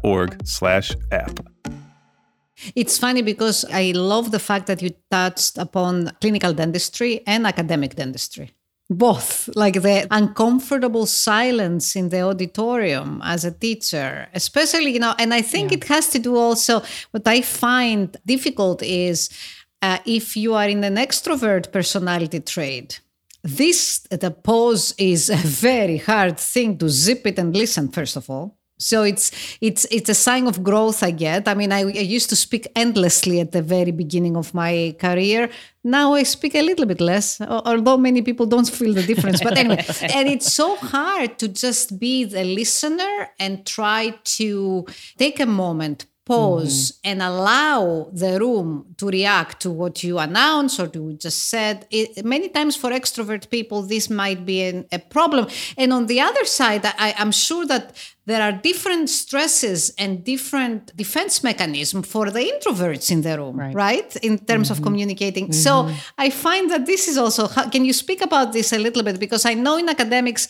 It's 2.75 2.97
funny 2.97 3.21
because 3.21 3.65
I 3.71 3.93
love 3.95 4.31
the 4.31 4.39
fact 4.39 4.67
that 4.67 4.81
you 4.81 4.91
touched 5.09 5.57
upon 5.57 6.11
clinical 6.19 6.53
dentistry 6.53 7.21
and 7.25 7.47
academic 7.47 7.95
dentistry. 7.95 8.51
Both, 8.89 9.49
like 9.55 9.81
the 9.81 10.07
uncomfortable 10.11 11.05
silence 11.05 11.95
in 11.95 12.09
the 12.09 12.21
auditorium 12.21 13.21
as 13.23 13.45
a 13.45 13.51
teacher, 13.51 14.27
especially, 14.33 14.91
you 14.91 14.99
know, 14.99 15.15
and 15.17 15.33
I 15.33 15.41
think 15.41 15.71
it 15.71 15.85
has 15.85 16.09
to 16.09 16.19
do 16.19 16.35
also, 16.35 16.81
what 17.11 17.27
I 17.27 17.41
find 17.41 18.15
difficult 18.25 18.83
is 18.83 19.29
uh, 19.81 19.99
if 20.05 20.35
you 20.35 20.53
are 20.53 20.67
in 20.67 20.83
an 20.83 20.95
extrovert 20.95 21.71
personality 21.71 22.41
trait, 22.41 22.99
this, 23.43 23.99
the 24.09 24.31
pause 24.31 24.93
is 24.97 25.29
a 25.29 25.35
very 25.35 25.97
hard 25.97 26.37
thing 26.37 26.77
to 26.77 26.89
zip 26.89 27.25
it 27.27 27.39
and 27.39 27.55
listen, 27.55 27.89
first 27.89 28.15
of 28.15 28.29
all. 28.29 28.57
So 28.77 29.03
it's 29.03 29.31
it's 29.61 29.85
it's 29.91 30.09
a 30.09 30.13
sign 30.13 30.47
of 30.47 30.63
growth 30.63 31.03
I 31.03 31.11
get. 31.11 31.47
I 31.47 31.53
mean, 31.53 31.71
I, 31.71 31.81
I 31.81 32.05
used 32.17 32.29
to 32.29 32.35
speak 32.35 32.67
endlessly 32.75 33.39
at 33.39 33.51
the 33.51 33.61
very 33.61 33.91
beginning 33.91 34.35
of 34.35 34.53
my 34.53 34.95
career. 34.99 35.49
Now 35.83 36.13
I 36.13 36.23
speak 36.23 36.55
a 36.55 36.61
little 36.61 36.85
bit 36.85 36.99
less, 36.99 37.39
although 37.41 37.97
many 37.97 38.21
people 38.21 38.45
don't 38.45 38.67
feel 38.67 38.93
the 38.93 39.03
difference. 39.03 39.41
But 39.41 39.57
anyway, 39.57 39.85
and 40.13 40.27
it's 40.27 40.51
so 40.51 40.75
hard 40.75 41.37
to 41.39 41.47
just 41.47 41.99
be 41.99 42.23
the 42.23 42.43
listener 42.43 43.29
and 43.39 43.65
try 43.65 44.15
to 44.37 44.85
take 45.17 45.39
a 45.39 45.45
moment, 45.45 46.05
pause 46.25 46.91
mm-hmm. 46.91 47.09
and 47.09 47.21
allow 47.21 48.09
the 48.13 48.39
room 48.39 48.85
to 48.97 49.07
react 49.07 49.61
to 49.61 49.69
what 49.69 50.03
you 50.03 50.19
announce 50.19 50.79
or 50.79 50.87
to 50.87 51.01
what 51.03 51.19
just 51.19 51.49
said 51.49 51.85
it, 51.91 52.23
many 52.23 52.47
times 52.47 52.77
for 52.77 52.91
extrovert 52.91 53.49
people 53.49 53.81
this 53.81 54.09
might 54.09 54.45
be 54.45 54.61
an, 54.63 54.85
a 54.93 54.99
problem 54.99 55.45
and 55.77 55.91
on 55.91 56.05
the 56.05 56.21
other 56.21 56.45
side 56.45 56.85
I, 56.85 57.13
i'm 57.17 57.33
sure 57.33 57.65
that 57.65 57.97
there 58.25 58.41
are 58.41 58.53
different 58.53 59.09
stresses 59.09 59.89
and 59.97 60.23
different 60.23 60.95
defense 60.95 61.43
mechanism 61.43 62.03
for 62.03 62.31
the 62.31 62.39
introverts 62.39 63.11
in 63.11 63.21
the 63.21 63.37
room 63.37 63.59
right, 63.59 63.75
right? 63.75 64.15
in 64.17 64.39
terms 64.39 64.69
mm-hmm. 64.69 64.79
of 64.79 64.83
communicating 64.83 65.49
mm-hmm. 65.49 65.53
so 65.53 65.89
i 66.17 66.29
find 66.29 66.71
that 66.71 66.85
this 66.85 67.09
is 67.09 67.17
also 67.17 67.47
can 67.69 67.83
you 67.83 67.91
speak 67.91 68.21
about 68.21 68.53
this 68.53 68.71
a 68.71 68.79
little 68.79 69.03
bit 69.03 69.19
because 69.19 69.45
i 69.45 69.53
know 69.53 69.77
in 69.77 69.89
academics 69.89 70.47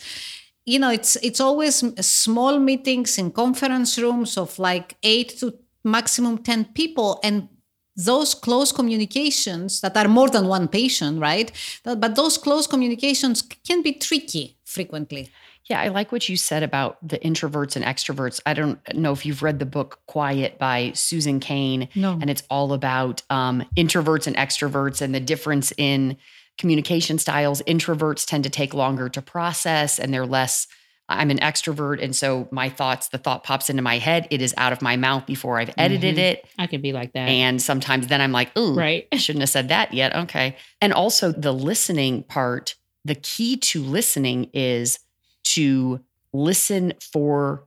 you 0.66 0.78
know 0.78 0.90
it's 0.90 1.16
it's 1.16 1.40
always 1.40 1.84
small 2.06 2.58
meetings 2.58 3.18
in 3.18 3.30
conference 3.30 3.98
rooms 3.98 4.38
of 4.38 4.58
like 4.58 4.96
8 5.02 5.28
to 5.40 5.52
maximum 5.84 6.38
10 6.38 6.66
people 6.74 7.20
and 7.22 7.48
those 7.96 8.34
close 8.34 8.72
communications 8.72 9.80
that 9.80 9.96
are 9.96 10.08
more 10.08 10.28
than 10.28 10.48
one 10.48 10.66
patient 10.66 11.20
right 11.20 11.52
but 11.84 12.16
those 12.16 12.36
close 12.36 12.66
communications 12.66 13.42
can 13.42 13.82
be 13.82 13.92
tricky 13.92 14.56
frequently 14.64 15.30
yeah, 15.66 15.80
I 15.80 15.88
like 15.88 16.12
what 16.12 16.28
you 16.28 16.36
said 16.36 16.62
about 16.62 16.98
the 17.06 17.18
introverts 17.20 17.74
and 17.74 17.84
extroverts. 17.84 18.38
I 18.44 18.52
don't 18.52 18.78
know 18.94 19.12
if 19.12 19.24
you've 19.24 19.42
read 19.42 19.58
the 19.58 19.66
book 19.66 19.98
Quiet 20.06 20.58
by 20.58 20.92
Susan 20.94 21.40
Cain. 21.40 21.88
No. 21.94 22.18
And 22.20 22.28
it's 22.28 22.42
all 22.50 22.74
about 22.74 23.22
um, 23.30 23.64
introverts 23.74 24.26
and 24.26 24.36
extroverts 24.36 25.00
and 25.00 25.14
the 25.14 25.20
difference 25.20 25.72
in 25.78 26.18
communication 26.58 27.18
styles. 27.18 27.62
Introverts 27.62 28.26
tend 28.26 28.44
to 28.44 28.50
take 28.50 28.74
longer 28.74 29.08
to 29.08 29.22
process 29.22 29.98
and 29.98 30.12
they're 30.12 30.26
less 30.26 30.66
I'm 31.08 31.30
an 31.30 31.38
extrovert. 31.38 32.02
And 32.02 32.16
so 32.16 32.48
my 32.50 32.68
thoughts, 32.68 33.08
the 33.08 33.18
thought 33.18 33.44
pops 33.44 33.68
into 33.68 33.82
my 33.82 33.98
head. 33.98 34.26
It 34.30 34.40
is 34.40 34.54
out 34.56 34.72
of 34.72 34.80
my 34.80 34.96
mouth 34.96 35.26
before 35.26 35.58
I've 35.58 35.74
edited 35.76 36.16
mm-hmm. 36.16 36.24
it. 36.24 36.46
I 36.58 36.66
could 36.66 36.82
be 36.82 36.92
like 36.92 37.12
that. 37.12 37.28
And 37.28 37.60
sometimes 37.60 38.06
then 38.06 38.20
I'm 38.20 38.32
like, 38.32 38.56
ooh, 38.56 38.74
right. 38.74 39.06
I 39.12 39.16
shouldn't 39.16 39.42
have 39.42 39.50
said 39.50 39.68
that 39.68 39.92
yet. 39.92 40.16
Okay. 40.16 40.56
And 40.80 40.92
also 40.92 41.30
the 41.30 41.52
listening 41.52 42.22
part, 42.22 42.74
the 43.04 43.14
key 43.14 43.56
to 43.58 43.82
listening 43.82 44.50
is 44.54 44.98
to 45.44 46.00
listen 46.32 46.94
for 47.12 47.64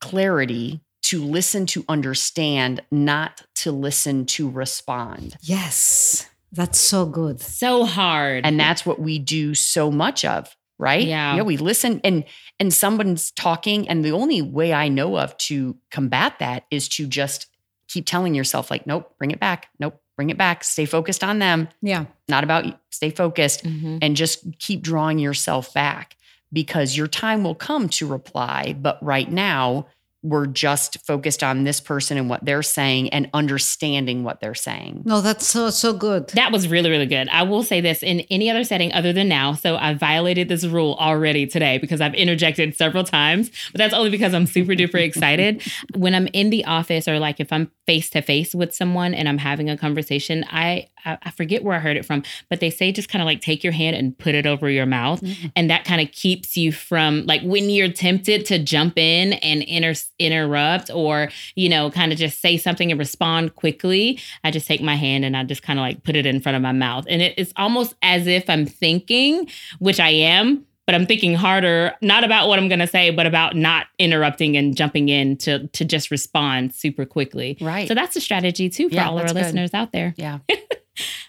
clarity, 0.00 0.80
to 1.02 1.22
listen 1.22 1.66
to 1.66 1.84
understand, 1.88 2.80
not 2.90 3.42
to 3.56 3.72
listen 3.72 4.24
to 4.26 4.48
respond. 4.48 5.36
Yes. 5.42 6.30
That's 6.50 6.78
so 6.78 7.04
good. 7.04 7.40
So 7.40 7.84
hard. 7.84 8.46
And 8.46 8.58
that's 8.58 8.86
what 8.86 9.00
we 9.00 9.18
do 9.18 9.54
so 9.54 9.90
much 9.90 10.24
of 10.24 10.56
right? 10.78 11.06
Yeah. 11.06 11.32
You 11.32 11.38
know, 11.38 11.44
we 11.44 11.56
listen 11.56 12.00
and 12.04 12.24
and 12.58 12.72
someone's 12.72 13.30
talking, 13.32 13.88
and 13.88 14.04
the 14.04 14.12
only 14.12 14.42
way 14.42 14.72
I 14.72 14.88
know 14.88 15.18
of 15.18 15.36
to 15.38 15.76
combat 15.90 16.38
that 16.38 16.64
is 16.70 16.88
to 16.90 17.06
just 17.06 17.46
keep 17.88 18.06
telling 18.06 18.34
yourself, 18.34 18.70
like, 18.70 18.86
nope, 18.86 19.14
bring 19.18 19.30
it 19.30 19.40
back. 19.40 19.68
Nope, 19.78 20.00
bring 20.16 20.30
it 20.30 20.38
back. 20.38 20.64
Stay 20.64 20.84
focused 20.84 21.22
on 21.22 21.38
them. 21.38 21.68
Yeah. 21.82 22.06
Not 22.28 22.44
about 22.44 22.66
you. 22.66 22.74
Stay 22.90 23.10
focused 23.10 23.64
mm-hmm. 23.64 23.98
and 24.02 24.16
just 24.16 24.44
keep 24.58 24.82
drawing 24.82 25.18
yourself 25.18 25.72
back 25.74 26.16
because 26.52 26.96
your 26.96 27.08
time 27.08 27.44
will 27.44 27.54
come 27.54 27.88
to 27.90 28.06
reply. 28.06 28.76
But 28.78 28.98
right 29.02 29.30
now, 29.30 29.86
we're 30.24 30.46
just 30.46 31.04
focused 31.06 31.44
on 31.44 31.64
this 31.64 31.80
person 31.80 32.16
and 32.16 32.30
what 32.30 32.44
they're 32.44 32.62
saying 32.62 33.10
and 33.10 33.28
understanding 33.34 34.24
what 34.24 34.40
they're 34.40 34.54
saying. 34.54 35.02
No, 35.04 35.20
that's 35.20 35.46
so 35.46 35.68
so 35.70 35.92
good. 35.92 36.28
That 36.30 36.50
was 36.50 36.66
really 36.66 36.90
really 36.90 37.06
good. 37.06 37.28
I 37.28 37.42
will 37.42 37.62
say 37.62 37.80
this 37.80 38.02
in 38.02 38.20
any 38.30 38.50
other 38.50 38.64
setting 38.64 38.92
other 38.92 39.12
than 39.12 39.28
now. 39.28 39.52
So 39.52 39.76
I 39.76 39.92
violated 39.94 40.48
this 40.48 40.64
rule 40.64 40.96
already 40.98 41.46
today 41.46 41.76
because 41.78 42.00
I've 42.00 42.14
interjected 42.14 42.74
several 42.74 43.04
times, 43.04 43.50
but 43.70 43.78
that's 43.78 43.94
only 43.94 44.10
because 44.10 44.32
I'm 44.32 44.46
super 44.46 44.72
duper 44.72 45.02
excited. 45.02 45.62
when 45.94 46.14
I'm 46.14 46.28
in 46.32 46.50
the 46.50 46.64
office 46.64 47.06
or 47.06 47.18
like 47.18 47.38
if 47.38 47.52
I'm 47.52 47.70
face 47.86 48.08
to 48.10 48.22
face 48.22 48.54
with 48.54 48.74
someone 48.74 49.12
and 49.12 49.28
I'm 49.28 49.38
having 49.38 49.68
a 49.68 49.76
conversation, 49.76 50.44
I 50.48 50.88
I, 51.04 51.30
forget 51.30 51.62
where 51.62 51.76
I 51.76 51.80
heard 51.80 51.96
it 51.96 52.04
from, 52.04 52.22
but 52.48 52.60
they 52.60 52.70
say 52.70 52.92
just 52.92 53.08
kind 53.08 53.22
of 53.22 53.26
like 53.26 53.40
take 53.40 53.62
your 53.62 53.72
hand 53.72 53.96
and 53.96 54.16
put 54.16 54.34
it 54.34 54.46
over 54.46 54.70
your 54.70 54.86
mouth. 54.86 55.20
Mm-hmm. 55.20 55.48
And 55.56 55.70
that 55.70 55.84
kind 55.84 56.00
of 56.00 56.12
keeps 56.12 56.56
you 56.56 56.72
from 56.72 57.26
like 57.26 57.42
when 57.42 57.70
you're 57.70 57.92
tempted 57.92 58.46
to 58.46 58.58
jump 58.58 58.98
in 58.98 59.34
and 59.34 59.62
inter- 59.62 60.00
interrupt 60.18 60.90
or, 60.90 61.30
you 61.54 61.68
know, 61.68 61.90
kind 61.90 62.12
of 62.12 62.18
just 62.18 62.40
say 62.40 62.56
something 62.56 62.90
and 62.90 62.98
respond 62.98 63.54
quickly. 63.54 64.18
I 64.42 64.50
just 64.50 64.66
take 64.66 64.80
my 64.80 64.96
hand 64.96 65.24
and 65.24 65.36
I 65.36 65.44
just 65.44 65.62
kind 65.62 65.78
of 65.78 65.82
like 65.82 66.02
put 66.02 66.16
it 66.16 66.26
in 66.26 66.40
front 66.40 66.56
of 66.56 66.62
my 66.62 66.72
mouth. 66.72 67.04
And 67.08 67.20
it, 67.22 67.34
it's 67.36 67.52
almost 67.56 67.94
as 68.02 68.26
if 68.26 68.48
I'm 68.48 68.66
thinking, 68.66 69.48
which 69.78 70.00
I 70.00 70.10
am, 70.10 70.66
but 70.86 70.94
I'm 70.94 71.06
thinking 71.06 71.34
harder, 71.34 71.94
not 72.02 72.24
about 72.24 72.48
what 72.48 72.58
I'm 72.58 72.68
going 72.68 72.80
to 72.80 72.86
say, 72.86 73.10
but 73.10 73.26
about 73.26 73.56
not 73.56 73.86
interrupting 73.98 74.56
and 74.56 74.76
jumping 74.76 75.08
in 75.08 75.36
to 75.38 75.66
to 75.68 75.84
just 75.84 76.10
respond 76.10 76.74
super 76.74 77.06
quickly. 77.06 77.56
Right. 77.60 77.88
So 77.88 77.94
that's 77.94 78.16
a 78.16 78.20
strategy 78.20 78.68
too 78.68 78.88
for 78.88 78.96
yeah, 78.96 79.08
all 79.08 79.18
of 79.18 79.22
our 79.22 79.28
good. 79.28 79.36
listeners 79.36 79.72
out 79.72 79.92
there. 79.92 80.14
Yeah. 80.16 80.38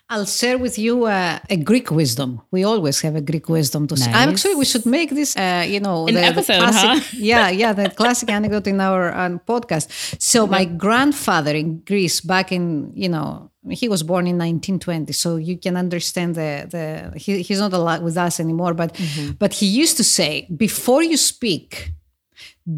I'll 0.07 0.25
share 0.25 0.59
with 0.59 0.77
you 0.77 1.05
uh, 1.05 1.39
a 1.49 1.57
Greek 1.57 1.89
wisdom. 1.89 2.41
We 2.51 2.63
always 2.63 3.01
have 3.01 3.15
a 3.15 3.21
Greek 3.21 3.49
wisdom 3.49 3.87
to 3.87 3.95
nice. 3.95 4.05
say. 4.05 4.11
Actually, 4.11 4.55
we 4.55 4.65
should 4.65 4.85
make 4.85 5.09
this, 5.09 5.35
uh, 5.35 5.65
you 5.67 5.79
know, 5.79 6.07
an 6.07 6.13
the, 6.13 6.21
episode, 6.21 6.53
the 6.53 6.59
classic, 6.59 7.03
huh? 7.03 7.17
yeah, 7.17 7.49
yeah, 7.49 7.73
the 7.73 7.89
classic 7.89 8.29
anecdote 8.29 8.67
in 8.67 8.79
our 8.79 9.11
um, 9.17 9.39
podcast. 9.47 10.21
So, 10.21 10.45
my 10.45 10.65
grandfather 10.65 11.55
in 11.55 11.79
Greece, 11.79 12.21
back 12.21 12.51
in, 12.51 12.91
you 12.93 13.09
know, 13.09 13.49
he 13.71 13.89
was 13.89 14.03
born 14.03 14.27
in 14.27 14.37
1920, 14.37 15.11
so 15.11 15.37
you 15.37 15.57
can 15.57 15.75
understand 15.75 16.35
the 16.35 16.67
the. 16.69 17.19
He, 17.19 17.41
he's 17.41 17.59
not 17.59 17.73
alive 17.73 18.03
with 18.03 18.15
us 18.15 18.39
anymore, 18.39 18.75
but 18.75 18.93
mm-hmm. 18.93 19.31
but 19.39 19.53
he 19.53 19.65
used 19.65 19.97
to 19.97 20.03
say, 20.03 20.47
before 20.55 21.01
you 21.01 21.17
speak, 21.17 21.93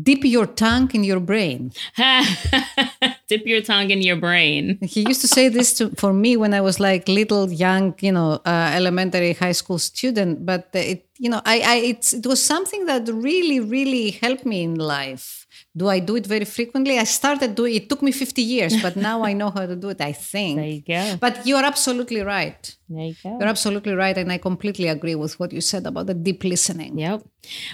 dip 0.01 0.23
your 0.23 0.45
tongue 0.45 0.89
in 0.93 1.03
your 1.03 1.19
brain. 1.19 1.73
dip 3.27 3.45
your 3.45 3.61
tongue 3.61 3.91
in 3.91 4.01
your 4.01 4.15
brain. 4.15 4.79
He 4.81 5.01
used 5.07 5.21
to 5.21 5.27
say 5.27 5.49
this 5.49 5.73
to, 5.75 5.89
for 5.91 6.13
me 6.13 6.37
when 6.37 6.53
I 6.53 6.61
was 6.61 6.79
like 6.79 7.07
little, 7.07 7.51
young, 7.51 7.93
you 7.99 8.11
know, 8.11 8.41
uh, 8.45 8.71
elementary, 8.73 9.33
high 9.33 9.51
school 9.51 9.79
student. 9.79 10.45
But 10.45 10.69
it, 10.73 11.05
you 11.17 11.29
know, 11.29 11.41
I, 11.45 11.59
I, 11.59 11.75
it 11.85 12.25
was 12.25 12.43
something 12.43 12.85
that 12.85 13.07
really, 13.07 13.59
really 13.59 14.11
helped 14.11 14.45
me 14.45 14.63
in 14.63 14.75
life. 14.75 15.36
Do 15.77 15.87
I 15.87 15.99
do 15.99 16.15
it 16.15 16.25
very 16.25 16.45
frequently? 16.45 16.97
I 16.97 17.03
started 17.03 17.53
doing 17.53 17.75
it 17.75 17.87
took 17.87 18.01
me 18.01 18.11
50 18.11 18.41
years, 18.41 18.81
but 18.81 18.95
now 18.95 19.23
I 19.23 19.33
know 19.33 19.51
how 19.51 19.65
to 19.67 19.75
do 19.75 19.89
it, 19.89 20.01
I 20.01 20.11
think. 20.11 20.57
There 20.57 20.67
you 20.67 20.81
go. 20.81 21.17
But 21.21 21.45
you're 21.45 21.63
absolutely 21.63 22.21
right. 22.21 22.75
There 22.89 23.05
you 23.05 23.15
go. 23.21 23.37
You're 23.39 23.47
absolutely 23.47 23.93
right. 23.93 24.17
And 24.17 24.31
I 24.31 24.39
completely 24.39 24.87
agree 24.87 25.13
with 25.13 25.39
what 25.39 25.51
you 25.51 25.61
said 25.61 25.85
about 25.85 26.07
the 26.07 26.15
deep 26.15 26.43
listening. 26.43 26.97
Yep. 26.97 27.21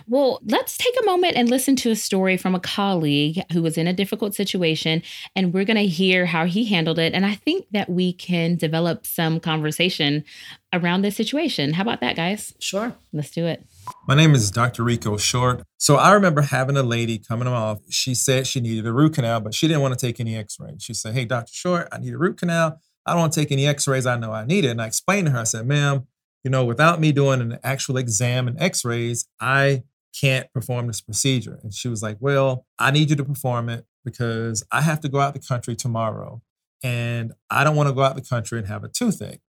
Well, 0.08 0.42
let's 0.46 0.78
take 0.78 0.96
a 1.02 1.06
moment 1.06 1.38
and 1.38 1.50
listen 1.50 1.76
to 1.78 1.92
a 1.92 1.96
story 1.96 2.36
from 2.36 2.56
a 2.56 2.60
colleague 2.60 3.42
who 3.54 3.62
was 3.62 3.78
in 3.78 3.88
a 3.88 3.94
difficult 3.94 4.36
situation. 4.36 5.02
And 5.36 5.54
we're 5.54 5.66
going 5.66 5.78
to 5.78 5.88
hear 5.88 6.26
how 6.26 6.46
he 6.46 6.66
handled 6.66 7.00
it. 7.00 7.13
And 7.13 7.26
I 7.26 7.36
think 7.36 7.68
that 7.72 7.89
we 7.89 8.12
can 8.12 8.58
develop 8.58 9.06
some 9.06 9.39
conversation 9.39 10.26
around 10.74 11.04
this 11.04 11.16
situation. 11.16 11.74
How 11.74 11.84
about 11.84 12.02
that, 12.02 12.18
guys? 12.18 12.54
Sure. 12.60 12.94
Let's 13.13 13.32
do 13.32 13.46
it. 13.46 13.66
My 14.08 14.15
name 14.15 14.36
is 14.36 14.52
Dr. 14.52 14.84
Rico 14.84 15.17
Short. 15.17 15.63
So 15.78 15.96
I 15.96 16.12
remember 16.12 16.41
having 16.41 16.76
a 16.76 16.84
lady 16.84 17.17
coming 17.17 17.48
office. 17.48 17.84
She 17.89 18.13
said 18.15 18.48
she 18.48 18.60
needed 18.60 18.86
a 18.86 18.93
root 18.93 19.15
canal, 19.15 19.39
but 19.39 19.54
she 19.54 19.67
didn't 19.67 19.82
want 19.82 19.98
to 19.98 20.06
take 20.06 20.19
any 20.19 20.36
x-rays. 20.36 20.84
She 20.84 20.93
said, 20.93 21.13
Hey, 21.13 21.26
Dr. 21.26 21.54
Short, 21.54 21.88
I 21.91 22.00
need 22.00 22.13
a 22.13 22.17
root 22.17 22.38
canal. 22.38 22.80
I 23.06 23.12
don't 23.12 23.22
want 23.22 23.34
to 23.34 23.39
take 23.39 23.52
any 23.52 23.65
x-rays. 23.67 24.06
I 24.06 24.17
know 24.17 24.32
I 24.32 24.46
need 24.46 24.65
it. 24.65 24.69
And 24.69 24.82
I 24.82 24.88
explained 24.88 25.28
to 25.28 25.32
her, 25.32 25.39
I 25.39 25.43
said, 25.43 25.65
ma'am, 25.65 26.08
you 26.43 26.52
know, 26.52 26.65
without 26.65 27.00
me 27.00 27.12
doing 27.12 27.41
an 27.41 27.60
actual 27.63 27.98
exam 27.98 28.48
and 28.48 28.60
x-rays, 28.62 29.28
I 29.39 29.84
can't 30.19 30.52
perform 30.54 30.88
this 30.88 31.02
procedure. 31.02 31.60
And 31.63 31.74
she 31.74 31.88
was 31.88 32.04
like, 32.04 32.17
well, 32.19 32.65
I 32.78 32.91
need 32.91 33.10
you 33.10 33.15
to 33.15 33.26
perform 33.26 33.69
it 33.69 33.86
because 34.06 34.63
I 34.72 34.82
have 34.82 35.00
to 35.02 35.10
go 35.10 35.19
out 35.19 35.34
the 35.34 35.39
country 35.39 35.76
tomorrow. 35.76 36.41
And 36.84 37.34
I 37.50 37.63
don't 37.63 37.76
want 37.76 37.88
to 37.88 37.93
go 37.93 38.04
out 38.04 38.15
the 38.15 38.22
country 38.22 38.60
and 38.60 38.67
have 38.67 38.84
a 38.84 38.89
toothache. 38.89 39.41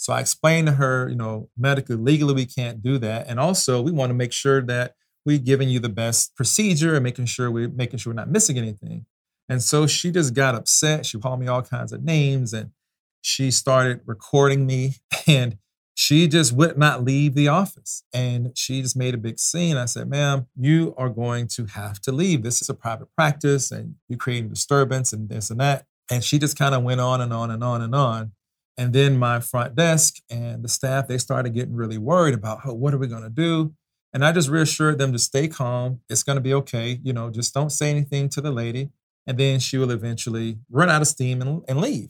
So 0.00 0.14
I 0.14 0.20
explained 0.20 0.66
to 0.66 0.72
her, 0.72 1.10
you 1.10 1.14
know, 1.14 1.50
medically, 1.58 1.94
legally, 1.94 2.32
we 2.32 2.46
can't 2.46 2.82
do 2.82 2.96
that. 2.96 3.26
And 3.28 3.38
also, 3.38 3.82
we 3.82 3.92
want 3.92 4.08
to 4.08 4.14
make 4.14 4.32
sure 4.32 4.62
that 4.62 4.94
we're 5.26 5.36
giving 5.36 5.68
you 5.68 5.78
the 5.78 5.90
best 5.90 6.34
procedure 6.34 6.94
and 6.94 7.04
making 7.04 7.26
sure 7.26 7.50
we're 7.50 7.68
making 7.68 7.98
sure 7.98 8.10
we're 8.10 8.16
not 8.16 8.30
missing 8.30 8.56
anything. 8.56 9.04
And 9.50 9.62
so 9.62 9.86
she 9.86 10.10
just 10.10 10.32
got 10.32 10.54
upset. 10.54 11.04
She 11.04 11.18
called 11.18 11.38
me 11.38 11.48
all 11.48 11.60
kinds 11.60 11.92
of 11.92 12.02
names 12.02 12.54
and 12.54 12.70
she 13.20 13.50
started 13.50 14.00
recording 14.06 14.64
me 14.64 14.94
and 15.26 15.58
she 15.94 16.28
just 16.28 16.54
would 16.54 16.78
not 16.78 17.04
leave 17.04 17.34
the 17.34 17.48
office. 17.48 18.02
And 18.14 18.56
she 18.56 18.80
just 18.80 18.96
made 18.96 19.12
a 19.12 19.18
big 19.18 19.38
scene. 19.38 19.76
I 19.76 19.84
said, 19.84 20.08
ma'am, 20.08 20.46
you 20.56 20.94
are 20.96 21.10
going 21.10 21.46
to 21.48 21.66
have 21.66 22.00
to 22.00 22.12
leave. 22.12 22.42
This 22.42 22.62
is 22.62 22.70
a 22.70 22.74
private 22.74 23.14
practice 23.14 23.70
and 23.70 23.96
you're 24.08 24.16
creating 24.16 24.48
disturbance 24.48 25.12
and 25.12 25.28
this 25.28 25.50
and 25.50 25.60
that. 25.60 25.84
And 26.10 26.24
she 26.24 26.38
just 26.38 26.58
kind 26.58 26.74
of 26.74 26.84
went 26.84 27.02
on 27.02 27.20
and 27.20 27.34
on 27.34 27.50
and 27.50 27.62
on 27.62 27.82
and 27.82 27.94
on. 27.94 28.32
And 28.80 28.94
then 28.94 29.18
my 29.18 29.40
front 29.40 29.74
desk 29.74 30.22
and 30.30 30.64
the 30.64 30.68
staff, 30.68 31.06
they 31.06 31.18
started 31.18 31.52
getting 31.52 31.74
really 31.74 31.98
worried 31.98 32.32
about, 32.32 32.60
oh, 32.64 32.72
what 32.72 32.94
are 32.94 32.98
we 32.98 33.08
going 33.08 33.22
to 33.22 33.28
do? 33.28 33.74
And 34.14 34.24
I 34.24 34.32
just 34.32 34.48
reassured 34.48 34.96
them 34.96 35.12
to 35.12 35.18
stay 35.18 35.48
calm. 35.48 36.00
It's 36.08 36.22
going 36.22 36.36
to 36.36 36.40
be 36.40 36.54
okay. 36.54 36.98
You 37.02 37.12
know, 37.12 37.28
just 37.28 37.52
don't 37.52 37.68
say 37.68 37.90
anything 37.90 38.30
to 38.30 38.40
the 38.40 38.50
lady. 38.50 38.88
And 39.26 39.36
then 39.36 39.60
she 39.60 39.76
will 39.76 39.90
eventually 39.90 40.60
run 40.70 40.88
out 40.88 41.02
of 41.02 41.08
steam 41.08 41.42
and, 41.42 41.62
and 41.68 41.78
leave. 41.78 42.08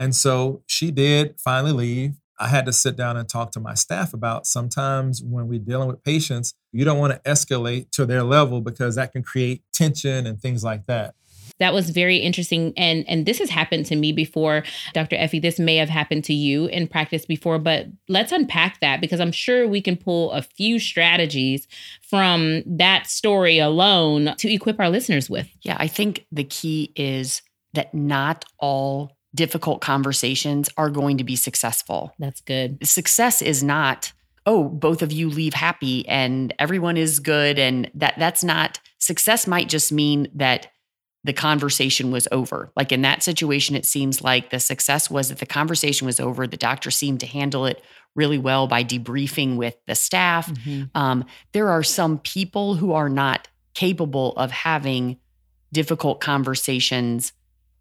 And 0.00 0.12
so 0.12 0.64
she 0.66 0.90
did 0.90 1.36
finally 1.38 1.70
leave. 1.70 2.14
I 2.40 2.48
had 2.48 2.66
to 2.66 2.72
sit 2.72 2.96
down 2.96 3.16
and 3.16 3.28
talk 3.28 3.52
to 3.52 3.60
my 3.60 3.74
staff 3.74 4.12
about 4.12 4.44
sometimes 4.44 5.22
when 5.22 5.46
we're 5.46 5.60
dealing 5.60 5.86
with 5.86 6.02
patients, 6.02 6.52
you 6.72 6.84
don't 6.84 6.98
want 6.98 7.12
to 7.12 7.30
escalate 7.30 7.92
to 7.92 8.04
their 8.04 8.24
level 8.24 8.60
because 8.60 8.96
that 8.96 9.12
can 9.12 9.22
create 9.22 9.62
tension 9.72 10.26
and 10.26 10.40
things 10.40 10.64
like 10.64 10.86
that. 10.86 11.14
That 11.58 11.74
was 11.74 11.90
very 11.90 12.16
interesting. 12.16 12.72
And 12.76 13.04
and 13.08 13.26
this 13.26 13.38
has 13.38 13.50
happened 13.50 13.86
to 13.86 13.96
me 13.96 14.12
before, 14.12 14.64
Dr. 14.94 15.16
Effie. 15.16 15.40
This 15.40 15.58
may 15.58 15.76
have 15.76 15.88
happened 15.88 16.24
to 16.24 16.34
you 16.34 16.66
in 16.66 16.88
practice 16.88 17.26
before, 17.26 17.58
but 17.58 17.86
let's 18.08 18.32
unpack 18.32 18.80
that 18.80 19.00
because 19.00 19.20
I'm 19.20 19.32
sure 19.32 19.66
we 19.66 19.80
can 19.80 19.96
pull 19.96 20.30
a 20.32 20.42
few 20.42 20.78
strategies 20.78 21.66
from 22.02 22.62
that 22.66 23.06
story 23.06 23.58
alone 23.58 24.34
to 24.38 24.52
equip 24.52 24.78
our 24.80 24.90
listeners 24.90 25.28
with. 25.28 25.48
Yeah, 25.62 25.76
I 25.78 25.86
think 25.88 26.26
the 26.30 26.44
key 26.44 26.92
is 26.96 27.42
that 27.74 27.92
not 27.94 28.44
all 28.58 29.16
difficult 29.34 29.80
conversations 29.80 30.68
are 30.76 30.90
going 30.90 31.18
to 31.18 31.24
be 31.24 31.36
successful. 31.36 32.12
That's 32.18 32.40
good. 32.40 32.86
Success 32.86 33.42
is 33.42 33.62
not 33.62 34.12
oh 34.46 34.64
both 34.64 35.02
of 35.02 35.12
you 35.12 35.28
leave 35.28 35.52
happy 35.52 36.08
and 36.08 36.54
everyone 36.58 36.96
is 36.96 37.20
good 37.20 37.58
and 37.58 37.90
that 37.94 38.14
that's 38.18 38.42
not 38.42 38.80
success 38.98 39.46
might 39.46 39.68
just 39.68 39.92
mean 39.92 40.28
that 40.34 40.68
the 41.24 41.32
conversation 41.32 42.10
was 42.10 42.28
over. 42.30 42.70
Like 42.76 42.92
in 42.92 43.02
that 43.02 43.22
situation, 43.22 43.76
it 43.76 43.84
seems 43.84 44.22
like 44.22 44.50
the 44.50 44.60
success 44.60 45.10
was 45.10 45.28
that 45.28 45.38
the 45.38 45.46
conversation 45.46 46.06
was 46.06 46.20
over. 46.20 46.46
The 46.46 46.56
doctor 46.56 46.90
seemed 46.90 47.20
to 47.20 47.26
handle 47.26 47.66
it 47.66 47.82
really 48.14 48.38
well 48.38 48.66
by 48.66 48.84
debriefing 48.84 49.56
with 49.56 49.76
the 49.86 49.94
staff. 49.94 50.50
Mm-hmm. 50.50 50.84
Um, 50.96 51.24
there 51.52 51.68
are 51.68 51.82
some 51.82 52.18
people 52.18 52.74
who 52.74 52.92
are 52.92 53.08
not 53.08 53.48
capable 53.74 54.32
of 54.36 54.50
having 54.50 55.18
difficult 55.72 56.20
conversations 56.20 57.32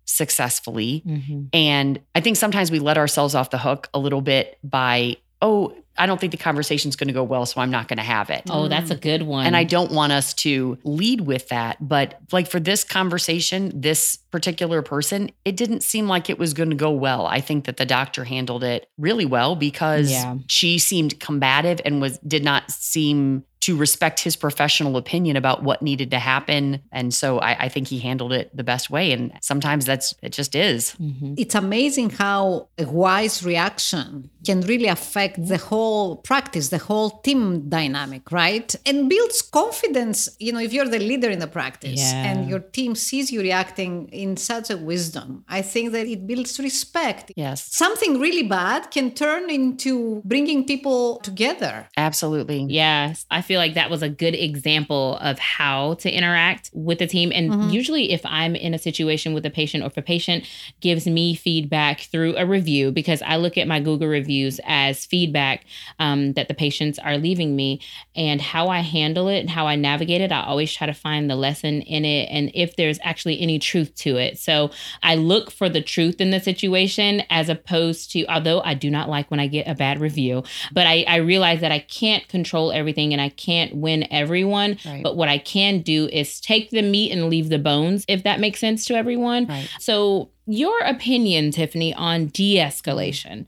successfully. 0.05 1.03
Mm-hmm. 1.05 1.43
And 1.53 1.99
I 2.15 2.21
think 2.21 2.37
sometimes 2.37 2.71
we 2.71 2.79
let 2.79 2.97
ourselves 2.97 3.35
off 3.35 3.49
the 3.49 3.57
hook 3.57 3.89
a 3.93 3.99
little 3.99 4.21
bit 4.21 4.57
by, 4.63 5.17
oh, 5.41 5.75
I 5.97 6.05
don't 6.05 6.19
think 6.19 6.31
the 6.31 6.37
conversation's 6.37 6.95
going 6.95 7.07
to 7.07 7.13
go 7.13 7.23
well, 7.23 7.45
so 7.45 7.59
I'm 7.59 7.71
not 7.71 7.87
going 7.87 7.97
to 7.97 8.03
have 8.03 8.29
it. 8.29 8.43
Oh, 8.49 8.67
that's 8.67 8.91
a 8.91 8.95
good 8.95 9.23
one. 9.23 9.47
And 9.47 9.57
I 9.57 9.63
don't 9.63 9.91
want 9.91 10.11
us 10.11 10.33
to 10.35 10.77
lead 10.83 11.21
with 11.21 11.49
that. 11.49 11.77
But 11.85 12.19
like 12.31 12.47
for 12.47 12.59
this 12.59 12.83
conversation, 12.83 13.71
this 13.73 14.17
particular 14.29 14.81
person, 14.81 15.31
it 15.43 15.57
didn't 15.57 15.81
seem 15.81 16.07
like 16.07 16.29
it 16.29 16.37
was 16.37 16.53
going 16.53 16.69
to 16.69 16.75
go 16.75 16.91
well. 16.91 17.25
I 17.25 17.41
think 17.41 17.65
that 17.65 17.77
the 17.77 17.85
doctor 17.85 18.23
handled 18.23 18.63
it 18.63 18.89
really 18.97 19.25
well 19.25 19.55
because 19.55 20.11
yeah. 20.11 20.35
she 20.47 20.77
seemed 20.77 21.19
combative 21.19 21.81
and 21.83 21.99
was 21.99 22.19
did 22.19 22.43
not 22.43 22.69
seem 22.71 23.43
to 23.67 23.75
respect 23.75 24.21
his 24.21 24.37
professional 24.37 24.95
opinion 24.95 25.35
about 25.35 25.61
what 25.61 25.81
needed 25.81 26.09
to 26.09 26.19
happen. 26.19 26.81
And 26.93 27.13
so 27.13 27.39
I, 27.39 27.65
I, 27.65 27.67
think 27.67 27.89
he 27.89 27.99
handled 27.99 28.31
it 28.31 28.49
the 28.55 28.63
best 28.63 28.89
way. 28.89 29.11
And 29.11 29.33
sometimes 29.41 29.83
that's 29.85 30.15
it 30.21 30.31
just 30.31 30.55
is. 30.55 30.95
Mm-hmm. 31.01 31.33
It's 31.37 31.53
amazing 31.53 32.11
how 32.11 32.69
a 32.77 32.85
wise 32.85 33.43
reaction 33.43 34.29
can 34.45 34.61
really 34.61 34.87
affect 34.87 35.45
the 35.45 35.57
whole 35.57 36.15
practice, 36.15 36.69
the 36.69 36.77
whole 36.77 37.09
team 37.27 37.67
dynamic, 37.67 38.31
right? 38.31 38.73
And 38.85 39.09
builds 39.09 39.41
confidence. 39.41 40.29
You 40.39 40.53
know, 40.53 40.61
if 40.61 40.71
you're 40.71 40.87
the 40.97 40.99
leader 40.99 41.29
in 41.29 41.39
the 41.39 41.51
practice 41.59 41.99
yeah. 41.99 42.27
and 42.27 42.49
your 42.49 42.59
team 42.59 42.95
sees 42.95 43.33
you 43.33 43.41
reacting 43.41 44.07
in 44.13 44.37
such 44.37 44.69
a 44.69 44.77
wisdom, 44.77 45.43
I 45.49 45.61
think 45.61 45.91
that 45.91 46.07
it 46.07 46.25
builds 46.25 46.57
respect. 46.57 47.33
Yes. 47.35 47.67
Something 47.75 48.17
really 48.17 48.47
bad 48.47 48.91
can 48.91 49.13
turn 49.13 49.49
into 49.49 50.21
bringing 50.23 50.63
people 50.65 51.17
together. 51.17 51.89
Absolutely. 51.97 52.65
Yes. 52.69 53.25
I 53.29 53.41
feel 53.41 53.56
like 53.57 53.73
that 53.73 53.89
was 53.89 54.01
a 54.01 54.09
good 54.09 54.35
example 54.35 55.17
of 55.21 55.39
how 55.39 55.95
to 55.95 56.11
interact 56.11 56.69
with 56.73 56.99
the 56.99 57.07
team. 57.07 57.31
And 57.33 57.51
mm-hmm. 57.51 57.69
usually, 57.69 58.11
if 58.11 58.25
I'm 58.25 58.55
in 58.55 58.73
a 58.73 58.79
situation 58.79 59.33
with 59.33 59.45
a 59.45 59.49
patient 59.49 59.83
or 59.83 59.87
if 59.87 59.97
a 59.97 60.01
patient 60.01 60.45
gives 60.81 61.07
me 61.07 61.35
feedback 61.35 62.01
through 62.01 62.35
a 62.37 62.45
review, 62.45 62.91
because 62.91 63.21
I 63.21 63.37
look 63.37 63.57
at 63.57 63.67
my 63.67 63.79
Google 63.79 64.07
reviews 64.07 64.59
as 64.65 65.05
feedback 65.05 65.65
um, 65.99 66.33
that 66.33 66.47
the 66.47 66.53
patients 66.53 66.99
are 66.99 67.17
leaving 67.17 67.55
me 67.55 67.81
and 68.15 68.41
how 68.41 68.67
I 68.69 68.81
handle 68.81 69.27
it 69.27 69.39
and 69.39 69.49
how 69.49 69.67
I 69.67 69.75
navigate 69.75 70.21
it, 70.21 70.31
I 70.31 70.43
always 70.43 70.73
try 70.73 70.87
to 70.87 70.93
find 70.93 71.29
the 71.29 71.35
lesson 71.35 71.81
in 71.81 72.05
it 72.05 72.29
and 72.31 72.51
if 72.53 72.75
there's 72.75 72.99
actually 73.03 73.39
any 73.39 73.59
truth 73.59 73.93
to 73.95 74.17
it. 74.17 74.37
So 74.39 74.71
I 75.03 75.15
look 75.15 75.51
for 75.51 75.69
the 75.69 75.81
truth 75.81 76.21
in 76.21 76.31
the 76.31 76.39
situation 76.39 77.23
as 77.29 77.49
opposed 77.49 78.11
to, 78.11 78.25
although 78.27 78.61
I 78.61 78.73
do 78.73 78.89
not 78.89 79.09
like 79.09 79.29
when 79.31 79.39
I 79.39 79.47
get 79.47 79.67
a 79.67 79.75
bad 79.75 79.99
review, 79.99 80.43
but 80.71 80.87
I, 80.87 81.05
I 81.07 81.17
realize 81.17 81.61
that 81.61 81.71
I 81.71 81.79
can't 81.79 82.27
control 82.27 82.71
everything 82.71 83.13
and 83.13 83.21
I 83.21 83.29
can't 83.37 83.75
win 83.75 84.07
everyone. 84.11 84.77
Right. 84.85 85.03
But 85.03 85.15
what 85.15 85.29
I 85.29 85.37
can 85.37 85.81
do 85.81 86.07
is 86.07 86.39
take 86.39 86.69
the 86.69 86.81
meat 86.81 87.11
and 87.11 87.29
leave 87.29 87.49
the 87.49 87.59
bones, 87.59 88.05
if 88.07 88.23
that 88.23 88.39
makes 88.39 88.59
sense 88.59 88.85
to 88.85 88.95
everyone. 88.95 89.45
Right. 89.45 89.69
So, 89.79 90.29
your 90.45 90.79
opinion, 90.79 91.51
Tiffany, 91.51 91.93
on 91.93 92.27
de 92.27 92.55
escalation. 92.55 93.45